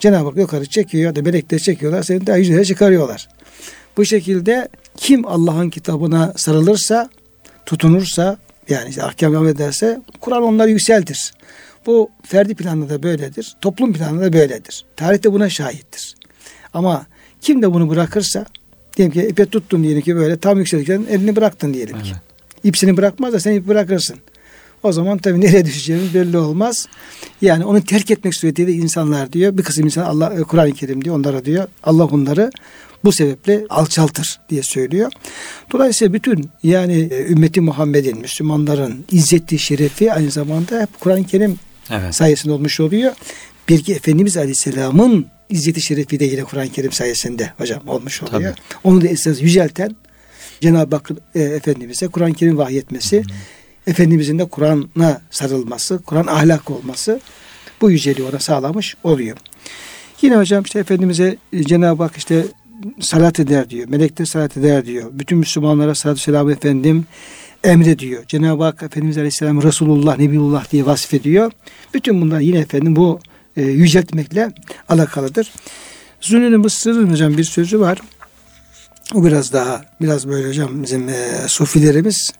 [0.00, 3.28] Cenab-ı Hak yukarı çekiyor da melekler çekiyorlar seni daha yüzeye çıkarıyorlar.
[3.96, 7.08] Bu şekilde kim Allah'ın kitabına sarılırsa,
[7.66, 8.36] tutunursa
[8.68, 11.32] yani işte ahkam ederse Kur'an onları yükseltir.
[11.86, 13.56] Bu ferdi planında da böyledir.
[13.60, 14.84] Toplum planında da böyledir.
[14.96, 16.14] Tarihte buna şahittir.
[16.74, 17.06] Ama
[17.40, 18.46] kim de bunu bırakırsa
[18.96, 22.06] diyelim ki ipe tuttun diyelim ki böyle tam yükselirken elini bıraktın diyelim evet.
[22.06, 22.88] ki.
[22.88, 24.16] İp bırakmaz da sen ip bırakırsın.
[24.84, 26.88] O zaman tabii nereye düşeceğimiz belli olmaz.
[27.42, 29.58] Yani onu terk etmek suretiyle insanlar diyor.
[29.58, 31.68] Bir kısım insan Allah Kur'an-ı Kerim diyor onlara diyor.
[31.82, 32.50] Allah onları
[33.04, 35.12] bu sebeple alçaltır diye söylüyor.
[35.72, 41.58] Dolayısıyla bütün yani e, ümmeti Muhammed'in, Müslümanların izzeti, şerefi aynı zamanda hep Kur'an-ı Kerim
[41.90, 42.14] evet.
[42.14, 43.12] sayesinde olmuş oluyor.
[43.68, 48.54] Bir ki Efendimiz Aleyhisselam'ın izzeti şerefi de yine Kur'an-ı Kerim sayesinde hocam olmuş oluyor.
[48.54, 48.78] Tabii.
[48.84, 49.96] Onu da esas yücelten
[50.60, 53.24] Cenab-ı Hak e, Efendimiz'e Kur'an-ı Kerim vahyetmesi, hı
[53.86, 57.20] Efendimizin de Kur'an'a sarılması, Kur'an ahlak olması
[57.80, 59.36] bu yüceliği ona sağlamış oluyor.
[60.22, 62.44] Yine hocam işte Efendimiz'e e, Cenab-ı Hak işte
[63.00, 63.88] salat eder diyor.
[63.88, 65.10] Melekler salat eder diyor.
[65.12, 67.06] Bütün Müslümanlara salatü selam efendim
[67.64, 68.24] emre diyor.
[68.28, 71.52] Cenab-ı Hak Efendimiz Aleyhisselam Resulullah, Nebiullah diye vasf ediyor.
[71.94, 73.20] Bütün bunlar yine efendim bu
[73.56, 74.52] e, yüceltmekle
[74.88, 75.52] alakalıdır.
[76.20, 77.98] Zünnün Mısır'ın hocam bir sözü var.
[79.14, 81.14] O biraz daha biraz böyle hocam bizim e,
[81.46, 82.32] sufilerimiz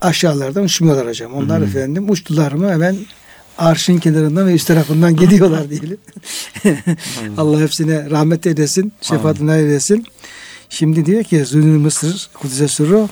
[0.00, 1.34] aşağılardan uçmuyorlar hocam.
[1.34, 1.66] Onlar hmm.
[1.66, 2.96] efendim uçtular mı hemen
[3.58, 5.98] arşın kenarından ve üst tarafından gidiyorlar diyelim.
[7.36, 10.06] Allah hepsine rahmet eylesin, şefaatine eylesin.
[10.68, 13.08] Şimdi diyor ki Zülül Mısır Kudüs'e suru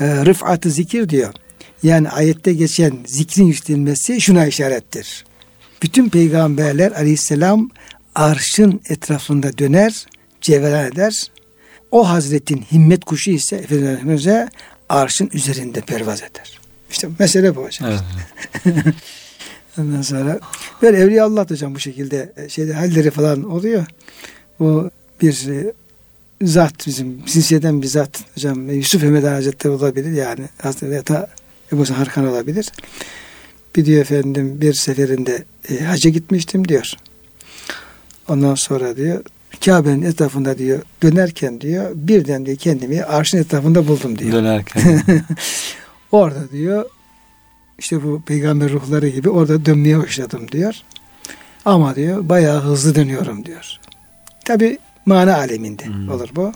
[0.00, 1.34] e, rıfat zikir diyor.
[1.82, 5.24] Yani ayette geçen zikrin yükselmesi şuna işarettir.
[5.82, 7.70] Bütün peygamberler aleyhisselam
[8.14, 10.06] arşın etrafında döner,
[10.40, 11.30] cevheran eder.
[11.90, 14.48] O hazretin himmet kuşu ise Efendimiz'e
[14.92, 16.60] arşın üzerinde pervaz eder.
[16.90, 17.90] İşte mesele bu hocam.
[17.90, 18.02] Evet.
[19.78, 20.40] Ondan sonra
[20.82, 23.86] böyle Evliya Allah hocam bu şekilde e, şeyde halleri falan oluyor.
[24.60, 24.90] O
[25.22, 25.72] bir e,
[26.42, 31.14] zat bizim silsileden bir zat hocam Yusuf Mehmet Hazretleri olabilir yani Hazreti
[31.72, 32.72] Ebu Harkan olabilir.
[33.76, 36.92] Bir diyor efendim bir seferinde e, hacca gitmiştim diyor.
[38.28, 39.24] Ondan sonra diyor
[39.64, 44.32] Kabe'nin etrafında diyor dönerken diyor birden diyor kendimi arşın etrafında buldum diyor.
[44.32, 45.02] Dönerken.
[46.12, 46.84] orada diyor
[47.78, 50.74] işte bu peygamber ruhları gibi orada dönmeye başladım diyor.
[51.64, 53.78] Ama diyor bayağı hızlı dönüyorum diyor.
[54.44, 56.08] Tabi mana aleminde hmm.
[56.08, 56.52] olur bu.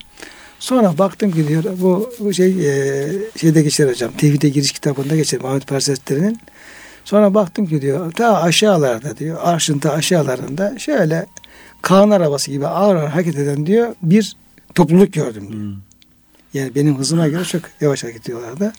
[0.58, 4.12] Sonra baktım ki diyor bu, bu şey e, şeyde geçer hocam.
[4.12, 6.38] Tevhide giriş kitabında geçer Muhammed Parsestleri'nin.
[7.04, 11.26] Sonra baktım ki diyor ta aşağılarda diyor arşın ta aşağılarında şöyle
[11.86, 14.36] Kaan arabası gibi ağır ağır hareket eden diyor bir
[14.74, 15.60] topluluk gördüm diyor.
[15.60, 15.76] Hmm.
[16.54, 18.72] Yani benim hızıma göre çok yavaş hareket ediyorlardı.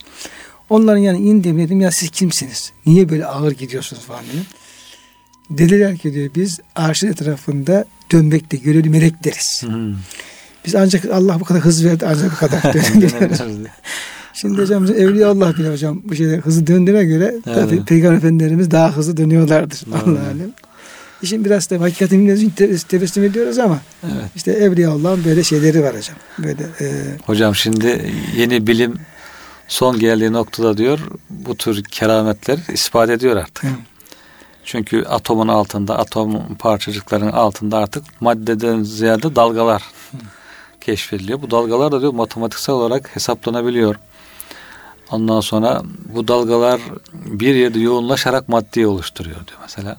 [0.69, 2.71] Onların yani indim dedim ya siz kimsiniz?
[2.85, 4.45] Niye böyle ağır gidiyorsunuz falan dedim.
[5.49, 9.63] Dediler ki diyor biz arşın etrafında dönmekte görevli melekleriz.
[9.63, 9.95] Hmm.
[10.65, 12.61] Biz ancak Allah bu kadar hız verdi ancak bu kadar.
[14.33, 17.55] Şimdi hocam Evliya Allah bile hocam bu şeyde hızı döndüğüne göre evet.
[17.55, 19.83] tabii Peygamber Efendilerimiz daha hızlı dönüyorlardır.
[19.93, 20.51] Allah alem.
[21.21, 22.51] İşin biraz da hakikatini
[22.89, 24.31] tebessüm ediyoruz ama evet.
[24.35, 26.17] işte Evliya Allah'ın böyle şeyleri var hocam.
[26.39, 27.17] Böyle, e...
[27.25, 28.99] Hocam şimdi yeni bilim
[29.67, 30.99] son geldiği noktada diyor
[31.29, 33.63] bu tür kerametler ispat ediyor artık.
[33.63, 33.75] Evet.
[34.63, 40.17] Çünkü atomun altında, atom parçacıklarının altında artık maddeden ziyade dalgalar Hı.
[40.81, 41.41] keşfediliyor.
[41.41, 43.95] Bu dalgalar da diyor matematiksel olarak hesaplanabiliyor.
[45.11, 45.81] Ondan sonra
[46.15, 46.81] bu dalgalar
[47.13, 49.97] bir yerde yoğunlaşarak maddeyi oluşturuyor diyor mesela.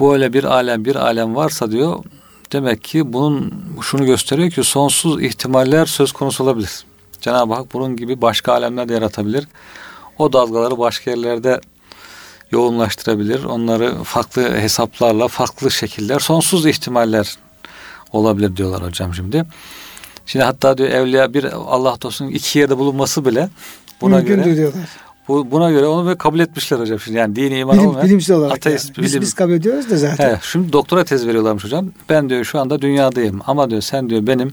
[0.00, 2.04] Böyle bir alem bir alem varsa diyor
[2.52, 6.84] demek ki bunun şunu gösteriyor ki sonsuz ihtimaller söz konusu olabilir.
[7.20, 9.48] Cenab-ı Hak bunun gibi başka alemler de yaratabilir.
[10.18, 11.60] O dalgaları başka yerlerde
[12.50, 13.44] yoğunlaştırabilir.
[13.44, 17.38] Onları farklı hesaplarla, farklı şekiller, sonsuz ihtimaller
[18.12, 19.44] olabilir diyorlar hocam şimdi.
[20.26, 23.48] Şimdi hatta diyor evliya bir Allah dostunun iki yerde bulunması bile
[24.00, 24.88] buna Mümkündür göre diyorlar.
[25.28, 27.00] Bu, buna göre onu kabul etmişler hocam.
[27.00, 29.04] Şimdi yani dini iman Bilim, olmayan bilimsel olarak ateist, yani.
[29.04, 29.22] biz, bilim.
[29.22, 30.28] biz kabul ediyoruz da zaten.
[30.28, 31.90] Evet, şimdi doktora tez veriyorlarmış hocam.
[32.08, 34.52] Ben diyor şu anda dünyadayım ama diyor sen diyor benim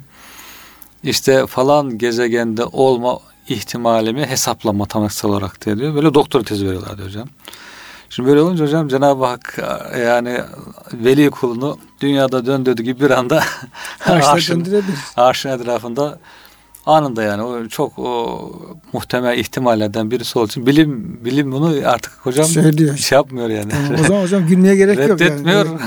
[1.04, 5.96] işte falan gezegende olma ihtimalimi hesapla matematiksel olarak diyor.
[5.96, 7.28] Böyle doktora tez veriyorlar diyor hocam.
[8.10, 9.60] Şimdi böyle olunca hocam Cenab-ı Hak
[10.00, 10.42] yani
[10.94, 13.44] veli kulunu dünyada döndürdüğü gibi bir anda
[14.06, 14.84] arşın,
[15.16, 16.20] arşın etrafında
[16.88, 18.52] anında yani o çok o
[18.94, 22.98] muhtemel ihtimallerden birisi olduğu için bilim bilim bunu artık hocam Söylüyor.
[22.98, 23.70] şey yapmıyor yani.
[23.70, 25.80] Tamam, o zaman hocam gülmeye gerek yok reddetmiyor, yani.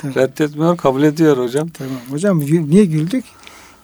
[0.00, 0.16] Tamam.
[0.16, 1.68] Reddetmiyor, kabul ediyor hocam.
[1.68, 1.96] Tamam.
[2.10, 3.24] Hocam niye güldük?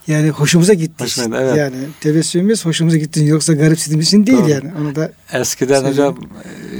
[0.07, 1.05] Yani hoşumuza gitti.
[1.05, 1.57] Hoşuma, evet.
[1.57, 3.25] Yani tebessümümüz hoşumuza gitti.
[3.25, 4.51] Yoksa garipsediğimiz için değil Doğru.
[4.51, 4.73] yani.
[4.81, 5.93] Onu da Eskiden söyleyeyim.
[5.93, 6.17] hocam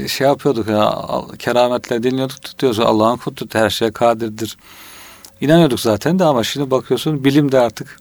[0.03, 1.03] e, şey yapıyorduk ya
[1.39, 2.79] kerametler dinliyorduk tutuyoruz.
[2.79, 4.57] Allah'ın kudreti her şeye kadirdir.
[5.41, 7.99] İnanıyorduk zaten de ama şimdi bakıyorsun bilim de artık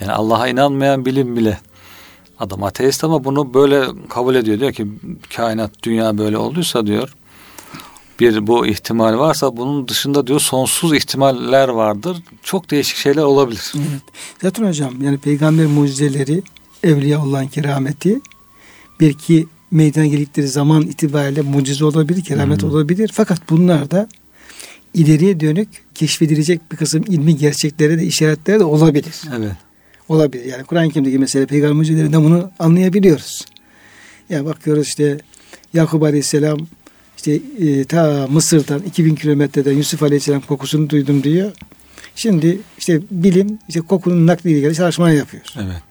[0.00, 1.58] yani Allah'a inanmayan bilim bile
[2.38, 4.60] adam ateist ama bunu böyle kabul ediyor.
[4.60, 4.86] Diyor ki
[5.36, 7.14] kainat dünya böyle olduysa diyor
[8.20, 12.22] bir bu ihtimal varsa bunun dışında diyor sonsuz ihtimaller vardır.
[12.42, 13.72] Çok değişik şeyler olabilir.
[13.76, 14.02] Evet.
[14.42, 16.42] Zaten hocam yani peygamber mucizeleri,
[16.82, 18.20] evliya olan kerameti
[19.00, 22.70] belki meydana geldikleri zaman itibariyle mucize olabilir, keramet hmm.
[22.70, 23.10] olabilir.
[23.14, 24.08] Fakat bunlar da
[24.94, 29.14] ileriye dönük keşfedilecek bir kısım ilmi gerçeklere de işaretleri de olabilir.
[29.36, 29.52] Evet.
[30.08, 30.44] Olabilir.
[30.44, 33.44] Yani Kur'an-ı Kerim'deki mesela peygamber mucizelerinden bunu anlayabiliyoruz.
[34.30, 35.18] Yani bakıyoruz işte
[35.74, 36.58] Yakup Aleyhisselam
[37.16, 41.52] işte e, ta Mısır'dan 2000 kilometreden Yusuf Aleyhisselam kokusunu duydum diyor.
[42.16, 45.42] Şimdi işte bilim işte kokunun nakliyle ilgili çalışmalar yapıyor.
[45.56, 45.82] Evet.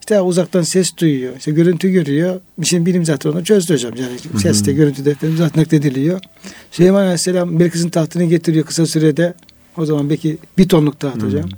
[0.00, 1.36] İşte uzaktan ses duyuyor.
[1.38, 2.40] İşte görüntü görüyor.
[2.62, 3.92] Şimdi bilim zaten onu çözdü hocam.
[3.96, 6.20] Yani seste, görüntüde falan zaten naklediliyor.
[6.70, 9.34] Süleyman Aleyhisselam Belkıs'ın tahtını getiriyor kısa sürede.
[9.76, 11.48] O zaman belki bir tonluk taht hocam.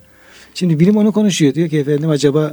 [0.55, 1.55] Şimdi bilim onu konuşuyor.
[1.55, 2.53] Diyor ki efendim acaba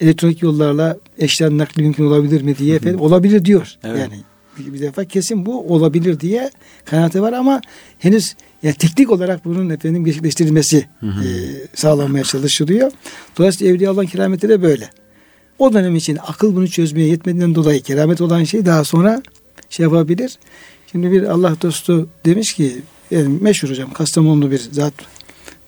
[0.00, 3.74] elektronik yollarla eşlen nakli mümkün olabilir mi diye efendim olabilir diyor.
[3.84, 4.00] Evet.
[4.00, 4.22] Yani
[4.58, 6.50] bir defa kesin bu olabilir diye
[6.84, 7.60] kanaati var ama
[7.98, 11.24] henüz yani teknik olarak bunun efendim gerçekleştirilmesi hı hı.
[11.24, 11.30] E,
[11.74, 12.92] sağlanmaya çalışılıyor.
[13.38, 14.90] Dolayısıyla Evliya Allah'ın kerameti de böyle.
[15.58, 19.22] O dönem için akıl bunu çözmeye yetmediğinden dolayı keramet olan şey daha sonra
[19.70, 20.38] şey yapabilir.
[20.92, 22.76] Şimdi bir Allah dostu demiş ki
[23.10, 24.94] yani meşhur hocam Kastamonlu bir zat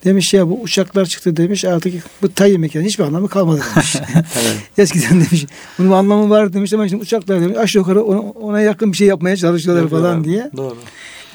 [0.05, 3.97] Demiş ya bu uçaklar çıktı demiş artık bu tayyip mekanı hiçbir anlamı kalmadı demiş.
[4.15, 4.57] evet.
[4.79, 5.47] Eskiden demiş
[5.79, 9.07] bunun anlamı var demiş ama şimdi uçaklar demiş aşağı yukarı ona, ona yakın bir şey
[9.07, 10.51] yapmaya çalışıyorlar evet, falan diye.
[10.57, 10.77] Doğru.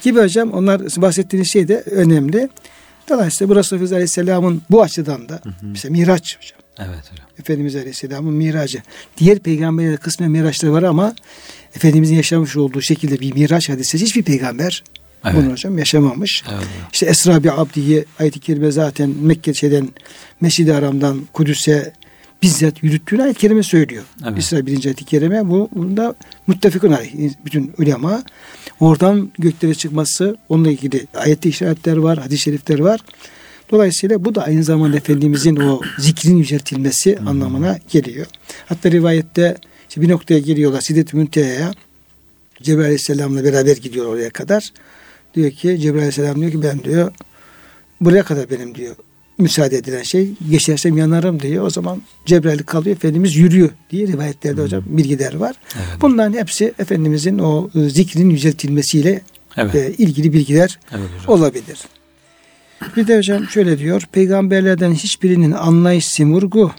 [0.02, 2.48] Gibi hocam onlar bahsettiğiniz şey de önemli.
[3.08, 5.54] Dolayısıyla bu Resulullah Aleyhisselam'ın bu açıdan da hı hı.
[5.62, 6.60] mesela Miraç hocam.
[6.78, 7.26] Evet hocam.
[7.38, 8.82] Efendimiz Aleyhisselam'ın miracı.
[9.18, 11.14] Diğer peygamberlere kısmen miraçları var ama
[11.76, 14.84] Efendimizin yaşamış olduğu şekilde bir miraç hadisi hiçbir peygamber
[15.24, 15.36] Evet.
[15.36, 16.44] Bunu hocam yaşamamış.
[16.52, 16.66] Evet.
[16.92, 19.88] İşte Esra bi Abdi'yi ayet-i kerime zaten Mekke şeyden
[20.40, 21.92] Mescid-i Haram'dan Kudüs'e
[22.42, 24.02] bizzat yürüttüğünü ayet-i kerime söylüyor.
[24.28, 24.38] Evet.
[24.38, 26.14] İsra birinci ayet-i kerime bu bunda
[26.46, 27.12] muttafikun aleyh.
[27.44, 28.22] Bütün ulema
[28.80, 33.00] oradan göklere çıkması onunla ilgili ayette işaretler var, hadis-i şerifler var.
[33.70, 37.28] Dolayısıyla bu da aynı zamanda Efendimizin o zikrin yüceltilmesi hmm.
[37.28, 38.26] anlamına geliyor.
[38.66, 39.56] Hatta rivayette
[39.88, 41.72] işte bir noktaya geliyorlar Sidet-i Münteha'ya.
[42.62, 44.72] Cebrail Aleyhisselam'la beraber gidiyor oraya kadar.
[45.34, 47.12] Diyor ki Cebrail Aleyhisselam diyor ki ben diyor
[48.00, 48.96] buraya kadar benim diyor
[49.38, 51.66] müsaade edilen şey geçersem yanarım diyor.
[51.66, 54.64] O zaman Cebrail kalıyor Efendimiz yürüyor diye rivayetlerde hmm.
[54.64, 55.56] hocam bilgiler var.
[55.74, 56.00] Evet.
[56.00, 59.20] Bunların hepsi Efendimizin o e, zikrin yüceltilmesiyle
[59.56, 59.74] evet.
[59.74, 61.78] e, ilgili bilgiler evet, olabilir.
[62.96, 64.02] Bir de hocam şöyle diyor.
[64.12, 66.72] Peygamberlerden hiçbirinin anlayış simurgu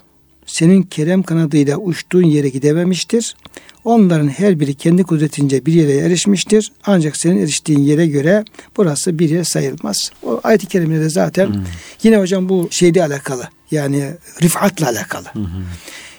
[0.46, 3.36] senin kerem kanadıyla uçtuğun yere gidememiştir.
[3.84, 6.72] Onların her biri kendi kudretince bir yere erişmiştir.
[6.86, 8.44] Ancak senin eriştiğin yere göre
[8.76, 10.10] burası bir yer sayılmaz.
[10.22, 11.64] O ayet-i kerimede zaten hmm.
[12.02, 13.48] yine hocam bu şeyle alakalı.
[13.70, 14.10] Yani
[14.42, 15.26] rifatla alakalı.
[15.32, 15.46] Hmm.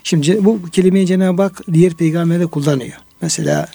[0.03, 2.97] Şimdi bu kelimeyi Cenab-ı Hak diğer peygamberde kullanıyor.
[3.21, 3.67] Mesela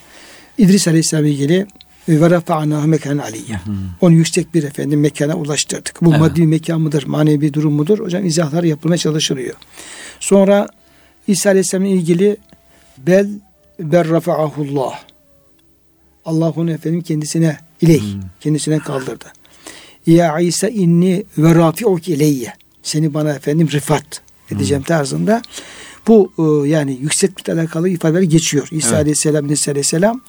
[0.58, 1.66] İdris Aleyhisselam ilgili
[2.08, 3.60] ve rafa'nahu mekan aliyye.
[4.00, 5.98] Onu yüksek bir efendim mekana ulaştırdık.
[6.02, 6.20] Bu evet.
[6.20, 7.98] maddi mekan mıdır, manevi durum mudur?
[7.98, 9.54] Hocam izahlar yapılmaya çalışılıyor.
[10.20, 10.68] Sonra
[11.26, 12.36] İsa Aleyhisselam'la ilgili
[12.98, 13.28] bel
[13.80, 15.00] ber rafa'ahullah.
[16.24, 18.20] Allah onu efendim kendisine iley, hmm.
[18.40, 19.24] kendisine kaldırdı.
[20.06, 22.52] Ya İsa inni ve rafi'uk ileyye.
[22.82, 24.86] Seni bana efendim rifat edeceğim hmm.
[24.86, 25.42] tarzında.
[26.06, 28.68] Bu e, yani yükseklikle alakalı ifadeler geçiyor.
[28.70, 29.00] İsa evet.
[29.00, 30.20] Aleyhisselam, İsa Aleyhisselam.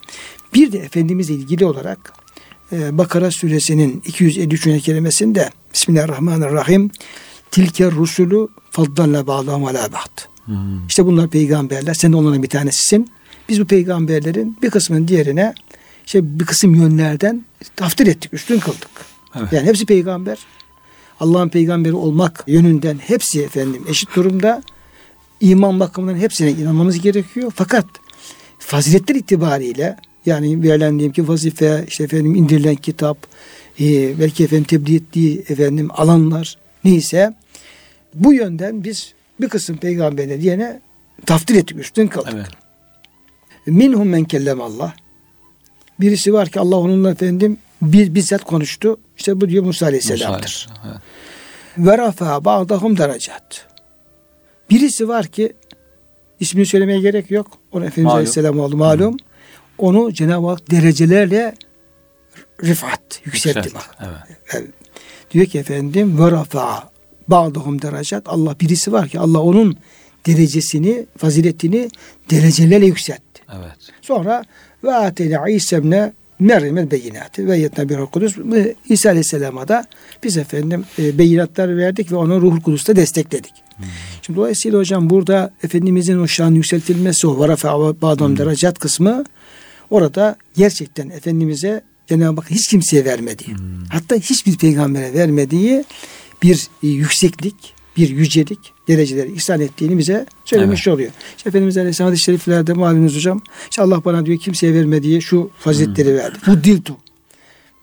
[0.53, 2.13] Bir de Efendimizle ilgili olarak
[2.71, 4.83] e, Bakara suresinin 253.
[4.83, 6.91] kelimesinde Bismillahirrahmanirrahim
[7.51, 10.21] Tilke rusulü faddalla bağlam ala ba'd.
[10.45, 10.87] Hmm.
[10.87, 11.93] İşte bunlar peygamberler.
[11.93, 13.11] Sen de onların bir tanesisin.
[13.49, 15.53] Biz bu peygamberlerin bir kısmının diğerine
[16.05, 18.89] işte bir kısım yönlerden taftir ettik, üstün kıldık.
[19.35, 19.53] Evet.
[19.53, 20.37] Yani hepsi peygamber.
[21.19, 24.63] Allah'ın peygamberi olmak yönünden hepsi efendim eşit durumda.
[25.41, 27.51] İman bakımından hepsine inanmamız gerekiyor.
[27.55, 27.85] Fakat
[28.59, 33.17] faziletler itibariyle yani verilen diyelim ki vazife, işte efendim indirilen kitap,
[33.79, 37.33] e, belki efendim tebliğ ettiği efendim alanlar neyse
[38.13, 40.81] bu yönden biz bir kısım peygamberine diyene
[41.25, 42.33] taftil ettik, üstün kaldık.
[42.35, 42.47] Evet.
[43.65, 44.93] Minhum men kellem Allah.
[45.99, 48.97] Birisi var ki Allah onunla efendim bir bizzat konuştu.
[49.17, 50.69] İşte bu diyor Musa Aleyhisselam'dır.
[51.77, 53.67] Ve rafa ba'dahum derecat.
[54.69, 55.53] Birisi var ki
[56.39, 57.47] ismini söylemeye gerek yok.
[57.71, 58.15] Onu Efendimiz malum.
[58.15, 59.13] Aleyhisselam oldu malum.
[59.13, 59.17] Hı.
[59.81, 61.55] Onu Cenab-ı Hak derecelerle
[62.63, 63.57] rifat yükseltti.
[63.57, 63.97] Yükselt, bak.
[64.53, 64.67] Evet.
[65.31, 66.91] Diyor ki efendim ve rafa
[67.27, 68.23] ba'dahum derecat.
[68.25, 69.77] Allah birisi var ki Allah onun
[70.27, 71.89] derecesini, faziletini
[72.29, 73.41] derecelerle yükseltti.
[73.55, 73.77] Evet.
[74.01, 74.43] Sonra
[74.83, 78.37] ve ateyne İsa ibne Meryem'e beyinatı ve yetne bir kudüs.
[78.89, 79.85] İsa Aleyhisselam'a da
[80.23, 83.53] biz efendim e, beyinatlar verdik ve onu ruhul kudüste destekledik.
[83.77, 83.85] Hmm.
[84.21, 87.67] Şimdi dolayısıyla hocam burada Efendimizin o şan yükseltilmesi o varafe
[88.01, 88.37] bağdam hmm.
[88.37, 89.23] derecat kısmı
[89.91, 93.83] orada gerçekten Efendimiz'e Cenab-ı Hak hiç kimseye vermediği hmm.
[93.89, 95.83] hatta hiçbir peygambere vermediği
[96.43, 97.55] bir e, yükseklik,
[97.97, 100.95] bir yücelik dereceleri ihsan ettiğini bize söylemiş evet.
[100.95, 101.11] oluyor.
[101.37, 103.41] İşte Efendimiz Aleyhisselam hadis-i şeriflerde malumunuz hocam.
[103.69, 106.17] İşte Allah bana diyor kimseye vermediği şu faziletleri hmm.
[106.17, 106.37] verdi.
[106.39, 106.97] Fuddiltu.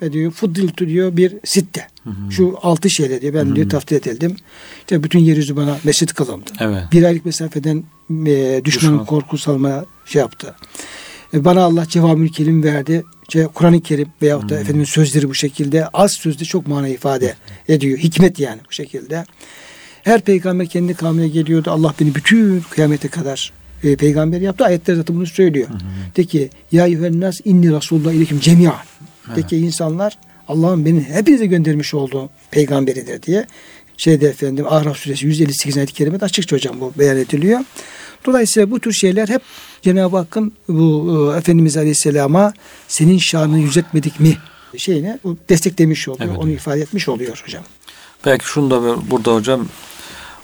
[0.03, 1.87] Ve diyor fuddiltu diyor bir sitte.
[2.03, 2.33] Hmm.
[2.33, 3.57] Şu altı şeyle diyor ben hmm.
[3.57, 4.37] diyor taftil edildim.
[4.79, 6.51] İşte bütün yeryüzü bana mescit kılındı.
[6.61, 6.83] Evet.
[6.93, 7.85] Bir aylık mesafeden
[8.27, 9.07] e, düşmanın Düşman.
[9.07, 10.55] korku salmaya şey yaptı.
[11.35, 13.05] E, bana Allah cevabül kelim verdi.
[13.29, 14.63] İşte Kur'an-ı Kerim veyahut da hmm.
[14.63, 17.35] Efendimiz sözleri bu şekilde az sözde çok mana ifade
[17.69, 17.99] ediyor.
[17.99, 19.25] Hikmet yani bu şekilde.
[20.03, 21.71] Her peygamber kendi kavmine geliyordu.
[21.71, 23.53] Allah beni bütün kıyamete kadar
[23.85, 24.65] e, peygamber yaptı.
[24.65, 25.69] Ayetler zaten bunu söylüyor.
[25.69, 25.79] Hı hı.
[26.17, 28.77] De ki ya yuhennas inni rasulullah ilekim cemiyan.
[29.37, 33.47] De ki insanlar Allah'ın beni hepinize göndermiş olduğu peygamberidir diye
[33.97, 37.61] şeyde efendim Araf suresi 158 ayet-i kerimede açıkça hocam bu beyan ediliyor.
[38.27, 39.43] Dolayısıyla bu tür şeyler hep
[39.83, 42.53] Cenab-ı Hakk'ın bu e, Efendimiz Aleyhisselam'a
[42.89, 44.37] senin şanını yüceltmedik mi
[44.77, 46.31] şeyine desteklemiş oluyor.
[46.31, 46.39] Evet.
[46.39, 47.63] Onu ifade etmiş oluyor hocam.
[48.27, 49.69] Belki şunu da burada hocam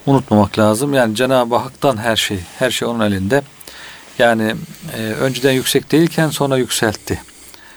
[0.07, 0.95] unutmamak lazım.
[0.95, 3.43] Yani Cenab-ı Hak'tan her şey, her şey onun elinde.
[4.19, 4.55] Yani
[4.97, 7.23] e, önceden yüksek değilken sonra yükseltti.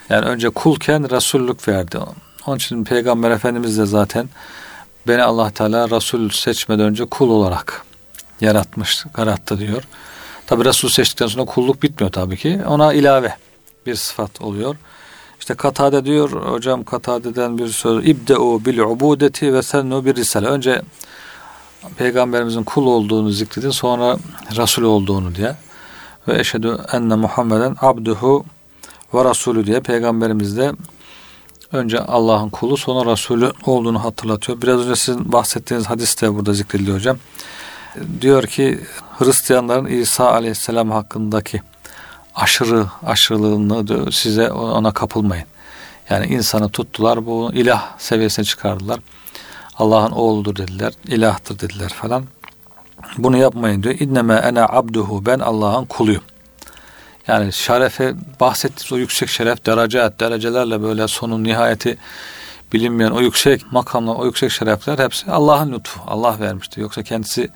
[0.09, 1.97] Yani önce kulken Resullük verdi.
[2.45, 4.29] Onun için Peygamber Efendimiz de zaten
[5.07, 7.85] beni Allah Teala Resul seçmeden önce kul olarak
[8.41, 9.83] yaratmış, yarattı diyor.
[10.47, 12.59] Tabi Resul seçtikten sonra kulluk bitmiyor tabii ki.
[12.67, 13.35] Ona ilave
[13.85, 14.75] bir sıfat oluyor.
[15.39, 20.47] İşte Katade diyor hocam Katade'den bir söz İbde'u bil ubudeti ve sennu bir risale.
[20.47, 20.81] Önce
[21.97, 24.17] peygamberimizin kul olduğunu zikredin sonra
[24.57, 25.55] Resul olduğunu diye
[26.27, 28.45] ve eşhedü enne Muhammeden abduhu
[29.13, 30.71] ve Resulü diye peygamberimiz de
[31.71, 34.61] önce Allah'ın kulu sonra Resulü olduğunu hatırlatıyor.
[34.61, 37.17] Biraz önce sizin bahsettiğiniz hadis de burada zikrediliyor hocam.
[38.21, 38.79] Diyor ki
[39.17, 41.61] Hristiyanların İsa aleyhisselam hakkındaki
[42.35, 45.45] aşırı aşırılığını size ona kapılmayın.
[46.09, 48.99] Yani insanı tuttular bu ilah seviyesine çıkardılar.
[49.77, 52.23] Allah'ın oğludur dediler, ilahtır dediler falan.
[53.17, 53.95] Bunu yapmayın diyor.
[53.99, 56.23] İnneme ene abduhu ben Allah'ın kuluyum.
[57.27, 61.97] Yani şerefe bahsettiğimiz o yüksek şeref dereceat, derecelerle böyle sonun nihayeti
[62.74, 65.99] bilinmeyen o yüksek makamlar, o yüksek şerefler hepsi Allah'ın lütfu.
[66.07, 66.82] Allah vermişti.
[66.82, 67.49] Yoksa kendisi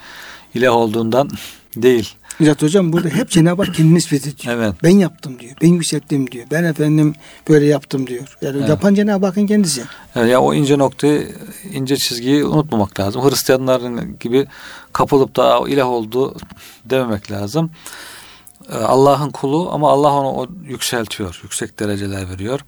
[0.54, 1.30] ilah olduğundan
[1.76, 2.16] değil.
[2.40, 4.56] İzzet Hocam burada hep Cenab-ı Hak kendini nispet ediyor.
[4.56, 4.74] Evet.
[4.84, 5.54] Ben yaptım diyor.
[5.62, 6.46] Ben yükselttim diyor.
[6.52, 7.16] Ben efendim
[7.50, 8.38] böyle yaptım diyor.
[8.42, 8.70] Yani evet.
[8.70, 9.84] yapan Cenab-ı Hakk'ın kendisi.
[10.16, 11.36] Evet, ya o ince noktayı,
[11.74, 13.30] ince çizgiyi unutmamak lazım.
[13.30, 14.48] Hristiyanların gibi
[14.94, 16.36] kapılıp da ilah oldu
[16.86, 17.72] dememek lazım.
[18.72, 21.40] Ee, Allah'ın kulu ama Allah onu yükseltiyor.
[21.44, 22.60] Yüksek dereceler veriyor.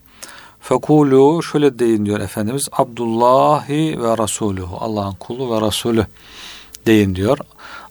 [0.64, 2.70] Fekulu şöyle deyin diyor Efendimiz.
[2.72, 4.78] Abdullahi ve Rasuluhu.
[4.80, 6.08] Allah'ın kulu ve Resulü
[6.86, 7.38] deyin diyor.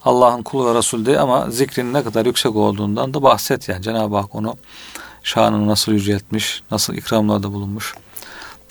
[0.05, 3.83] Allah'ın kulu ve Resul değil ama zikrin ne kadar yüksek olduğundan da bahset yani.
[3.83, 4.57] Cenab-ı Hak onu
[5.23, 7.95] şanını nasıl yüceltmiş, nasıl ikramlarda bulunmuş,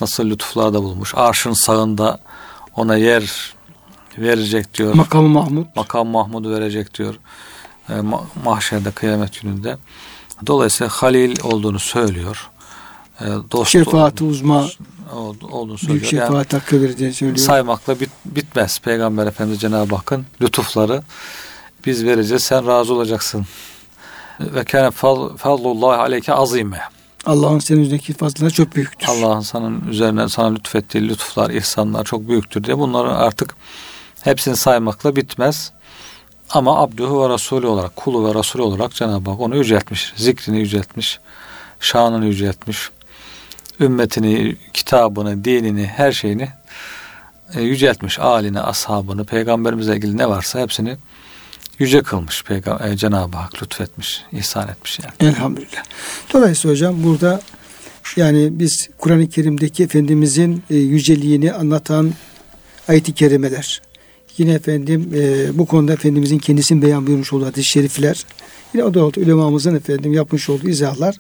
[0.02, 1.16] nasıl lütuflarda bulunmuş.
[1.16, 2.20] Arşın sağında
[2.76, 3.54] ona yer
[4.18, 4.93] verecek diyor.
[4.93, 5.66] Makam Mahmud.
[5.76, 7.16] Makam Mahmud'u verecek diyor.
[7.89, 7.93] E,
[8.45, 9.78] mahşerde kıyamet gününde.
[10.47, 12.52] Dolayısıyla Halil olduğunu söylüyor.
[13.22, 14.67] E, dost Şefaati uzma
[15.51, 15.99] olduğunu söylüyor.
[15.99, 17.38] Büyük şefaat yani, hakkı vereceğini söylüyor.
[17.38, 18.80] Saymakla bit, bitmez.
[18.80, 21.03] Peygamber Efendimiz Cenab-ı Hakk'ın lütufları
[21.86, 22.43] biz vereceğiz.
[22.43, 23.45] Sen razı olacaksın.
[24.39, 24.91] Ve kâne
[25.38, 26.82] fadlullahi aleyke azime.
[27.26, 29.07] Allah'ın senin üzerindeki fazlaları çok büyüktür.
[29.07, 33.55] Allah'ın senin üzerine sana lütfettiği lütuflar, ihsanlar çok büyüktür diye bunları artık
[34.22, 35.72] hepsini saymakla bitmez.
[36.49, 40.13] Ama abdühü ve rasulü olarak, kulu ve rasulü olarak Cenab-ı Hak onu yüceltmiş.
[40.15, 41.19] Zikrini yüceltmiş.
[41.80, 42.89] Şanını yüceltmiş
[43.82, 46.50] ümmetini, kitabını, dinini, her şeyini
[47.56, 48.20] e, yüceltmiş.
[48.20, 50.98] Alini, ashabını, peygamberimize ilgili ne varsa hepsini
[51.80, 52.44] yüce kılmış.
[52.44, 55.32] Peygamber, e, Cenab-ı Hak lütfetmiş, ihsan etmiş yani.
[55.32, 55.84] Elhamdülillah.
[56.34, 57.42] Dolayısıyla hocam burada
[58.16, 62.12] yani biz Kur'an-ı Kerim'deki Efendimizin e, yüceliğini anlatan
[62.88, 63.82] ayet-i kerimeler,
[64.38, 68.26] yine efendim e, bu konuda Efendimizin kendisinin beyan buyurmuş olduğu hadis-i şerifler,
[68.74, 71.16] yine o da oldu ulemamızın efendim yapmış olduğu izahlar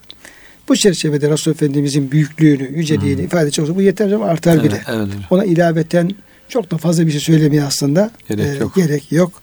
[0.71, 3.25] bu çerçevede Resul Efendimizin büyüklüğünü, yüceliğini hmm.
[3.25, 4.81] ifade edecek olsa bu yeter ama artar evet, bile.
[4.87, 5.07] Evet.
[5.29, 6.11] Ona ilaveten
[6.49, 8.75] çok da fazla bir şey söylemeye aslında gerek e, yok.
[8.75, 9.33] Gerek yok.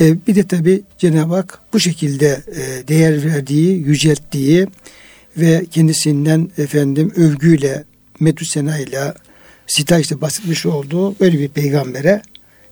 [0.00, 4.66] E, bir de tabi Cenab-ı Hak bu şekilde e, değer verdiği, yücelttiği
[5.36, 7.84] ve kendisinden efendim övgüyle,
[8.20, 9.14] medüsenayla,
[9.66, 12.22] sitayla bahsetmiş olduğu öyle bir peygambere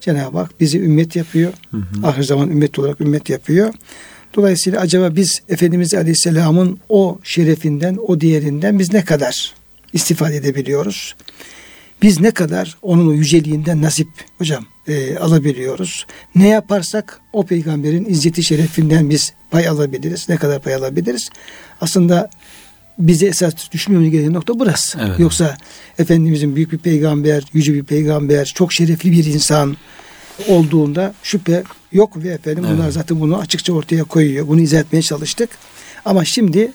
[0.01, 1.53] Cenab-ı Hak bizi ümmet yapıyor.
[1.71, 2.07] Hı hı.
[2.07, 3.75] Ahir zaman ümmet olarak ümmet yapıyor.
[4.35, 9.55] Dolayısıyla acaba biz Efendimiz Aleyhisselam'ın o şerefinden, o değerinden biz ne kadar
[9.93, 11.15] istifade edebiliyoruz?
[12.03, 14.09] Biz ne kadar onun o yüceliğinden nasip
[14.39, 16.07] hocam e, alabiliyoruz?
[16.35, 20.29] Ne yaparsak o peygamberin izzeti şerefinden biz pay alabiliriz.
[20.29, 21.31] Ne kadar pay alabiliriz?
[21.81, 22.31] Aslında
[22.99, 24.99] bize esas düşünmemiz gereken nokta burası.
[25.03, 25.21] Evet.
[25.21, 25.57] Yoksa
[25.99, 29.77] Efendimizin büyük bir peygamber, yüce bir peygamber, çok şerefli bir insan,
[30.49, 31.63] olduğunda şüphe
[31.93, 32.79] yok ve efendim evet.
[32.79, 34.49] bunlar zaten bunu açıkça ortaya koyuyor.
[34.49, 35.51] Bunu izah etmeye çalıştık.
[36.05, 36.73] Ama şimdi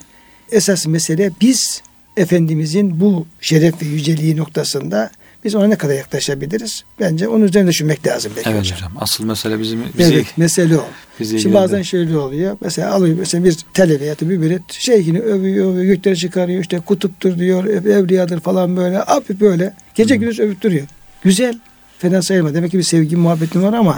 [0.51, 1.81] esas mesele biz
[2.17, 5.09] Efendimizin bu şeref ve yüceliği noktasında
[5.43, 6.83] biz ona ne kadar yaklaşabiliriz?
[6.99, 8.77] Bence onun üzerine düşünmek lazım belki evet hocam.
[8.77, 8.91] hocam.
[8.99, 10.85] Asıl mesele bizim bizi, evet, mesele o.
[11.19, 12.57] Bizi Şimdi bazen şöyle oluyor.
[12.61, 16.79] Mesela alıyor mesela bir talebe ya da bir mürit şeyhini övüyor, övüyor, gökleri çıkarıyor, işte
[16.79, 19.03] kutuptur diyor, evliyadır falan böyle.
[19.03, 20.87] Abi böyle gece gündüz övüp duruyor.
[21.23, 21.59] Güzel
[22.03, 22.53] fena sayılma.
[22.53, 23.97] Demek ki bir sevgi muhabbetin var ama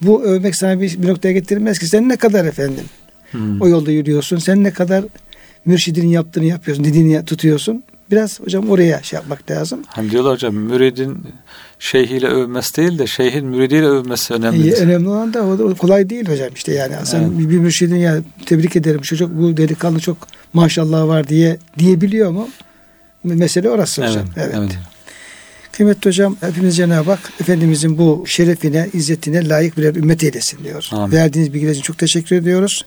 [0.00, 1.86] bu övmek sana bir, bir noktaya getirmez ki.
[1.86, 2.84] Sen ne kadar efendim
[3.30, 3.60] hmm.
[3.60, 4.38] o yolda yürüyorsun.
[4.38, 5.04] Sen ne kadar
[5.64, 6.84] mürşidinin yaptığını yapıyorsun.
[6.84, 7.84] Dediğini tutuyorsun.
[8.10, 9.80] Biraz hocam oraya şey yapmak lazım.
[9.86, 11.18] Hani diyorlar hocam müridin
[11.78, 14.70] şeyhiyle övmesi değil de şeyhin müridiyle övmesi önemli.
[14.70, 16.94] E, önemli olan da o, kolay değil hocam işte yani.
[17.04, 17.38] Sen evet.
[17.38, 20.16] bir, bir mürşidin ya tebrik ederim çocuk bu delikanlı çok
[20.52, 22.48] maşallah var diye diyebiliyor mu?
[23.24, 24.26] Mesele orası hocam.
[24.36, 24.50] Evet.
[24.54, 24.54] evet.
[24.58, 24.93] evet.
[25.76, 30.88] Kıymetli hocam hepimiz Cenab-ı Hak Efendimizin bu şerefine, izzetine layık birer ümmet eylesin diyor.
[30.92, 31.16] Amin.
[31.16, 32.84] Verdiğiniz bilgiler için çok teşekkür ediyoruz.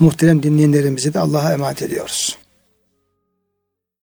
[0.00, 2.38] Muhterem dinleyenlerimizi de Allah'a emanet ediyoruz.